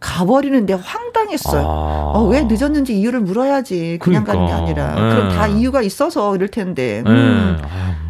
[0.00, 1.62] 가버리는데 황당했어요.
[1.62, 2.12] 아.
[2.14, 3.98] 어, 왜 늦었는지 이유를 물어야지.
[4.00, 4.92] 그냥 가는 게 그러니까.
[4.92, 4.94] 아니라.
[4.94, 5.34] 그럼 예.
[5.36, 7.02] 다 이유가 있어서 이럴 텐데.
[7.06, 7.10] 예.
[7.10, 7.58] 음.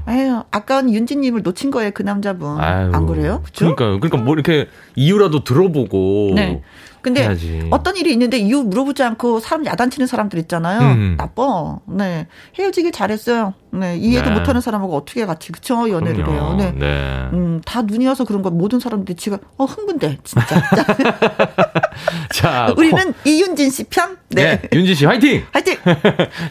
[0.06, 0.42] 아유.
[0.50, 2.58] 아까운 윤지님을 놓친 거예요, 그 남자분.
[2.60, 2.90] 아유.
[2.94, 3.42] 안 그래요?
[3.44, 3.74] 그죠?
[3.74, 6.62] 그러니까 그러니까 뭐 이렇게 이유라도 들어보고 네.
[7.02, 7.66] 근데 해야지.
[7.70, 10.80] 어떤 일이 있는데 이유 물어보지 않고 사람 야단치는 사람들 있잖아요.
[10.80, 11.14] 음.
[11.18, 11.78] 나빠.
[11.86, 12.26] 네.
[12.58, 13.54] 헤어지길 잘했어요.
[13.72, 13.96] 네.
[13.96, 14.36] 이해도 네.
[14.38, 16.26] 못하는 사람하고 어떻게 같이 그쵸 연애를 해요.
[16.26, 16.56] 그럼요.
[16.56, 16.72] 네.
[16.72, 17.28] 네.
[17.32, 20.46] 음, 다 눈이 와서 그런 거 모든 사람들이 지금 어 흥분돼 진짜.
[22.34, 24.16] 자, 우리는 이윤진 씨 편.
[24.30, 24.60] 네.
[24.60, 24.68] 네.
[24.72, 25.44] 윤지 씨 화이팅!
[25.52, 25.76] 화이팅.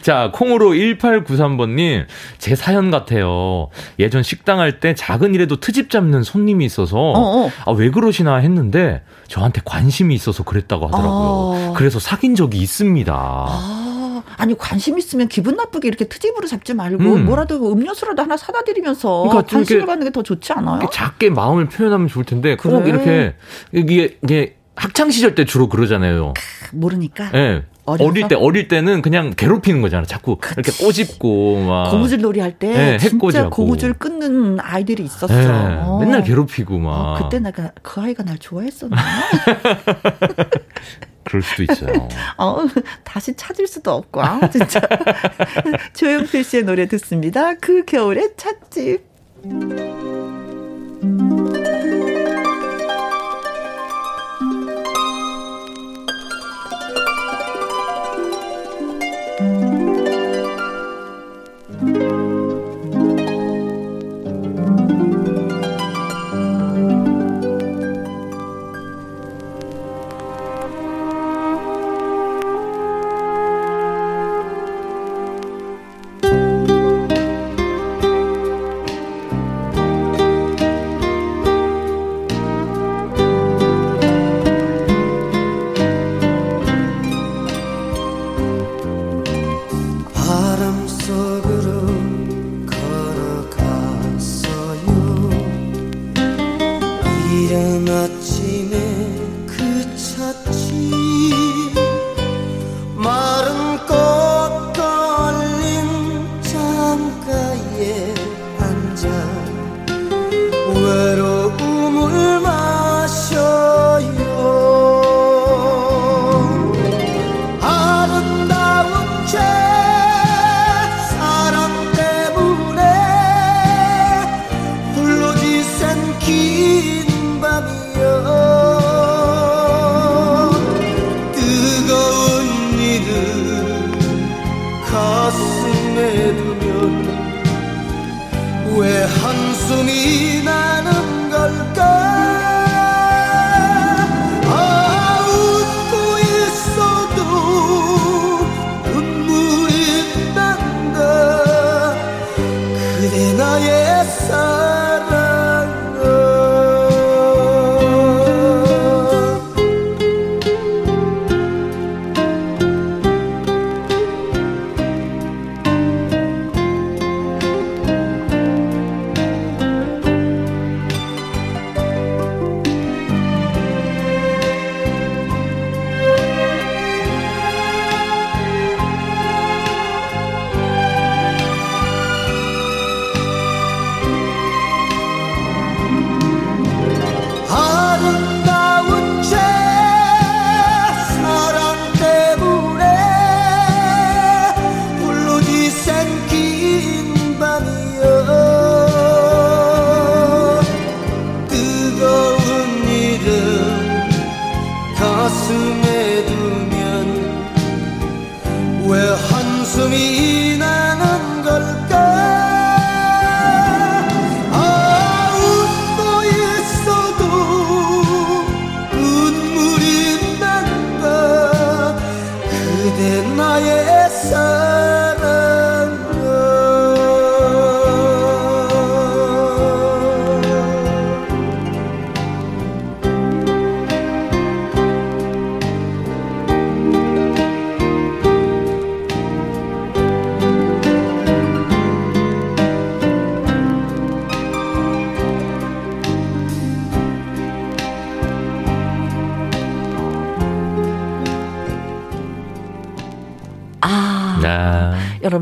[0.02, 2.04] 자, 콩으로 1893번님,
[2.38, 3.68] 제 사연 같아요.
[3.98, 7.50] 예전 식당 할 때 작은 일에도 트집 잡는 손님이 있어서, 어.
[7.66, 11.10] 아, 왜 그러시나 했는데, 저한테 관심이 있어서 그랬다고 하더라고요.
[11.10, 11.74] 어.
[11.76, 13.12] 그래서 사귄 적이 있습니다.
[13.14, 13.89] 아,
[14.40, 17.24] 아니 관심 있으면 기분 나쁘게 이렇게 트집으로 잡지 말고 음.
[17.26, 20.88] 뭐라도 음료수라도 하나 사다 드리면서 그러니까 좀 관심을 갖는 게 더 좋지 않아요?
[20.92, 22.88] 작게 마음을 표현하면 좋을 텐데, 꼭 그래.
[22.88, 23.34] 이렇게,
[23.72, 26.34] 이게, 이게, 학창 시절 때 주로 그러잖아요.
[26.72, 27.30] 모르니까.
[27.34, 27.64] 예.
[27.84, 28.04] 어려서?
[28.04, 30.04] 어릴 때, 어릴 때는 그냥 괴롭히는 거잖아.
[30.04, 31.90] 자꾸 이렇게 꼬집고, 막.
[31.92, 33.50] 고무줄 놀이 할때 네, 진짜 해코지하고.
[33.50, 35.32] 고무줄 끊는 아이들이 있었어.
[35.32, 35.46] 예,
[35.82, 35.98] 어.
[36.00, 36.90] 맨날 괴롭히고, 막.
[36.90, 38.96] 어, 그때 내가 그 아이가 날 좋아했었나?
[41.30, 42.08] 그럴 수도 있어요.
[42.38, 42.66] 어,
[43.04, 44.80] 다시 찾을 수도 없고, 아, 진짜.
[45.94, 47.54] 조용필 씨의 노래 듣습니다.
[47.54, 49.04] 그 겨울의 찻집.
[90.70, 90.86] 바람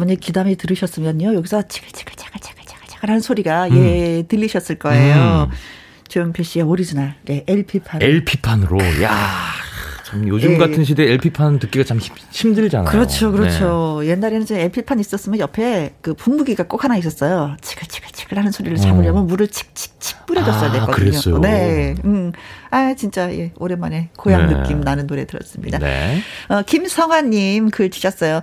[0.08, 1.34] 여러분이 귀담아 들으셨으면요.
[1.34, 5.48] 여기서 치글치글치글치글치글하는 소리가 예 들리셨을 거예요.
[5.50, 5.56] 음.
[6.08, 8.02] 조용필 씨의 오리지널 네, LP판.
[8.02, 8.78] LP판으로.
[9.02, 9.58] 야
[10.04, 10.56] 참 요즘 예.
[10.56, 12.90] 같은 시대에 LP판 듣기가 참 힘- 힘들잖아요.
[12.90, 13.36] 그렇죠, 네.
[13.36, 14.00] 그렇죠.
[14.06, 17.58] 옛날에는 이제 LP판 있었으면 옆에 그 분무기가 꼭 하나 있었어요.
[17.60, 20.94] 치글치글치글 하는 소리를 잡으려면 물을 칙칙칙 뿌려줬어야 아, 됐거든요.
[20.96, 21.38] 그랬어요?
[21.40, 21.94] 네.
[22.06, 22.32] 음.
[22.70, 24.54] 아, 진짜, 예, 오랜만에 고향 네.
[24.54, 25.76] 느낌 나는 노래 들었습니다.
[25.78, 26.22] 네.
[26.48, 28.40] 어, 김성환님 글 주셨어요.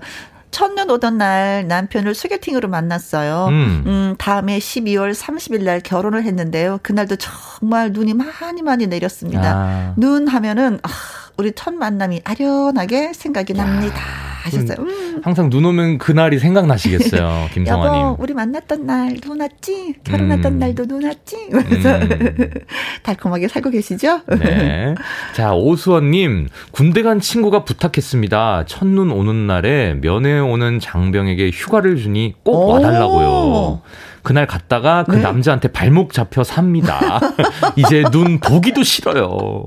[0.55, 3.47] 첫눈 오던 날 남편을 소개팅으로 만났어요.
[3.49, 3.83] 음.
[3.85, 6.79] 음, 다음에 12월 30일 날 결혼을 했는데요.
[6.81, 9.53] 그날도 정말 눈이 많이 많이 내렸습니다.
[9.53, 9.93] 아.
[9.97, 10.89] 눈 하면은, 아,
[11.37, 13.95] 우리 첫 만남이 아련하게 생각이 납니다.
[14.43, 14.77] 하셨어요.
[14.79, 15.21] 음.
[15.23, 18.01] 항상 눈 오면 그날이 생각나시겠어요, 김성환님.
[18.13, 19.95] 여보, 우리 만났던 날 눈 왔지?
[20.03, 20.59] 결혼했던 음.
[20.59, 21.47] 날도 눈 왔지?
[21.51, 22.49] 그래서 음.
[23.03, 24.21] 달콤하게 살고 계시죠?
[24.39, 24.93] 네.
[25.33, 28.65] 자, 오수원님, 군대 간 친구가 부탁했습니다.
[28.67, 32.73] 첫눈 오는 날에 면회 오는 장병에게 휴가를 주니 꼭 오.
[32.73, 33.81] 와달라고요.
[34.25, 35.21] 그날 갔다가 그 네.
[35.21, 37.21] 남자한테 발목 잡혀 삽니다.
[37.77, 39.65] 이제 눈 보기도 싫어요.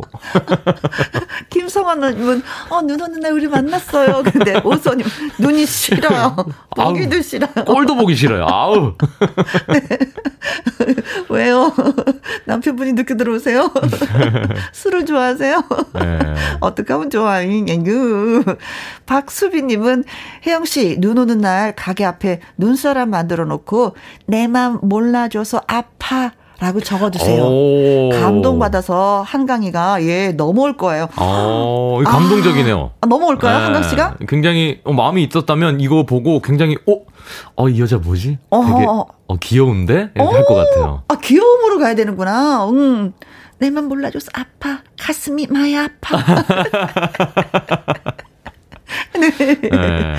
[1.51, 4.24] 김성환님은 어, 눈 오는 날 우리 만났어요.
[4.24, 5.06] 근데 오수원님
[5.39, 6.36] 눈이 싫어요.
[6.76, 7.22] 보기도 아우.
[7.22, 7.64] 싫어요.
[7.64, 8.44] 꼴도 보기 싫어요.
[8.47, 8.94] 아우.
[11.30, 11.72] 왜요?
[12.47, 13.70] 남편분이 늦게 들어오세요?
[14.72, 15.62] 술을 좋아하세요?
[15.94, 16.18] 네.
[16.60, 17.43] 어떻게 하면 좋아?
[17.43, 17.66] 잉
[19.06, 20.05] 박수빈님은
[20.47, 23.94] 혜영 씨 눈 오는 날 가게 앞에 눈사람 만들어 놓고
[24.26, 26.33] 내맘 몰라줘서 아파.
[26.61, 27.41] 라고 적어주세요.
[27.45, 28.11] 오.
[28.12, 31.07] 감동받아서 한강이가 예 넘어올 거예요.
[31.16, 32.91] 어, 이거 감동적이네요.
[33.01, 33.62] 아, 넘어올까요, 네.
[33.65, 34.16] 한강 씨가?
[34.29, 36.97] 굉장히 어, 마음이 있었다면 이거 보고 굉장히 어,
[37.55, 38.27] 어, 이 여자 뭐지?
[38.31, 39.07] 되게 어허.
[39.29, 40.11] 어, 귀여운데?
[40.16, 41.03] 이렇게 할 것 같아요.
[41.07, 42.69] 아 귀여움으로 가야 되는구나.
[42.70, 43.12] 음.
[43.61, 44.81] 내맘 몰라줘서 아파.
[45.01, 46.19] 가슴이 많이 아파.
[49.19, 49.55] 네.
[49.60, 50.15] 네.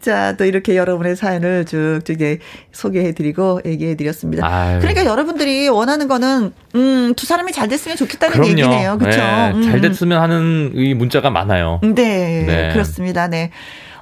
[0.00, 2.38] 자, 또 이렇게 여러분의 사연을 쭉쭉 예,
[2.72, 4.46] 소개해드리고 얘기해드렸습니다.
[4.46, 4.78] 아유.
[4.80, 8.50] 그러니까 여러분들이 원하는 거는, 음, 두 사람이 잘 됐으면 좋겠다는 그럼요.
[8.50, 8.98] 얘기네요.
[8.98, 9.10] 그쵸?
[9.10, 9.62] 네, 음.
[9.62, 11.80] 잘 됐으면 하는 이 문자가 많아요.
[11.82, 12.70] 네, 네.
[12.72, 13.28] 그렇습니다.
[13.28, 13.50] 네.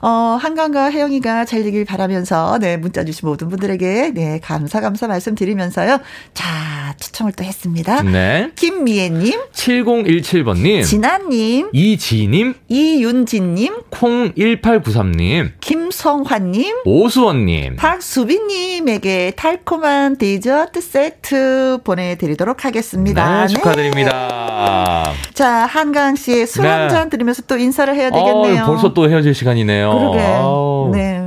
[0.02, 5.98] 어, 한강과 혜영이가 잘 되길 바라면서, 네, 문자 주신 모든 분들에게, 네, 감사, 감사 말씀드리면서요.
[6.32, 8.02] 자, 추첨을 또 했습니다.
[8.02, 8.50] 네.
[8.56, 10.84] 김미애님, 7017번님.
[10.84, 12.54] 진아님, 이지님.
[12.68, 15.52] 이윤진님, 콩 1893님.
[15.60, 17.76] 김성환님, 오수원님.
[17.76, 23.46] 박수빈님에게 달콤한 디저트 세트 보내드리도록 하겠습니다.
[23.46, 25.12] 네, 축하드립니다.
[25.34, 26.68] 자, 한강 씨의 술 네.
[26.68, 28.62] 한잔 들으면서 또 인사를 해야 되겠네요.
[28.62, 29.89] 어, 벌써 또 헤어질 시간이네요.
[29.98, 30.20] 그러게.
[30.20, 30.90] 아우.
[30.92, 31.20] 네.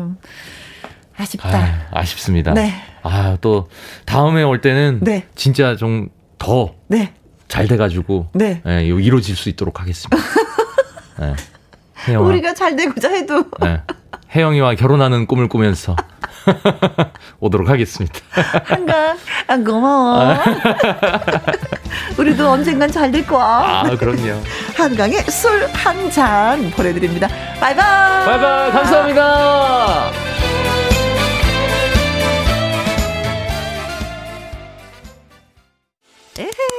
[1.18, 1.58] 아쉽다.
[1.58, 2.54] 아, 아쉽습니다.
[2.54, 2.74] 네.
[3.04, 3.70] 아, 또
[4.06, 5.28] 다음에 올 때는 네.
[5.36, 7.14] 진짜 좀 더잘 네.
[7.68, 8.62] 돼 가지고 네.
[8.66, 10.18] 예, 이루어질 수 있도록 하겠습니다.
[12.08, 12.16] 네.
[12.16, 13.82] 우리가 잘 되고자 해도 네.
[14.36, 15.96] 혜영이와 결혼하는 꿈을 꾸면서
[17.40, 18.20] 오도록 하겠습니다.
[18.66, 20.36] 한강 아, 고마워.
[22.18, 23.84] 우리도 언젠간 잘 될 거야.
[23.86, 24.42] 아, 그럼요.
[24.76, 27.28] 한강에 술 한 잔 보내드립니다.
[27.60, 28.26] 바이바이.
[28.26, 30.12] 바이바이, 감사합니다.
[36.40, 36.73] 에헤.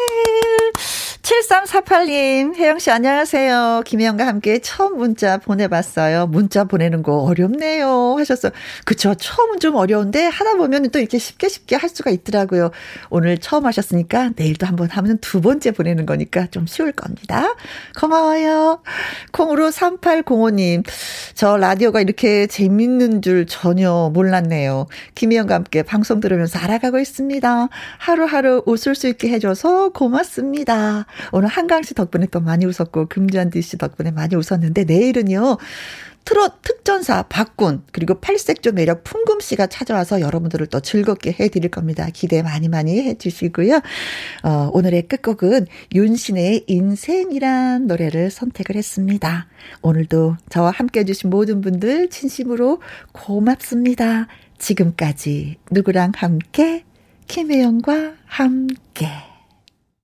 [1.25, 3.81] 7348님, 혜영씨 안녕하세요.
[3.87, 6.27] 김혜영과 함께 처음 문자 보내봤어요.
[6.27, 8.17] 문자 보내는 거 어렵네요.
[8.19, 8.53] 하셨어요.
[8.85, 9.15] 그쵸.
[9.15, 12.73] 처음은 좀 어려운데 하다 보면 또 이렇게 쉽게 쉽게 할 수가 있더라고요.
[13.09, 17.55] 오늘 처음 하셨으니까 내일도 한번 하면 두 번째 보내는 거니까 좀 쉬울 겁니다.
[17.99, 18.83] 고마워요.
[19.33, 20.85] 콩으로 3805님,
[21.33, 24.89] 저 라디오가 이렇게 재밌는 줄 전혀 몰랐네요.
[25.15, 27.71] 김혜영과 함께 방송 들으면서 알아가고 있습니다.
[27.97, 31.07] 하루하루 웃을 수 있게 해줘서 고맙습니다.
[31.33, 35.59] 오늘 한강 씨 덕분에 또 많이 웃었고 금잔디 씨 덕분에 많이 웃었는데 내일은요.
[36.25, 42.09] 트롯 특전사 박군 그리고 팔색조 매력 풍금 씨가 찾아와서 여러분들을 또 즐겁게 해드릴 겁니다.
[42.13, 43.81] 기대 많이 많이 해주시고요.
[44.43, 49.49] 어, 오늘의 끝곡은 윤신의 인생이란 노래를 선택을 했습니다.
[49.83, 52.81] 오늘도 저와 함께 해주신 모든 분들 진심으로
[53.13, 54.27] 고맙습니다.
[54.59, 56.85] 지금까지 누구랑 함께
[57.27, 59.34] 김혜영과 함께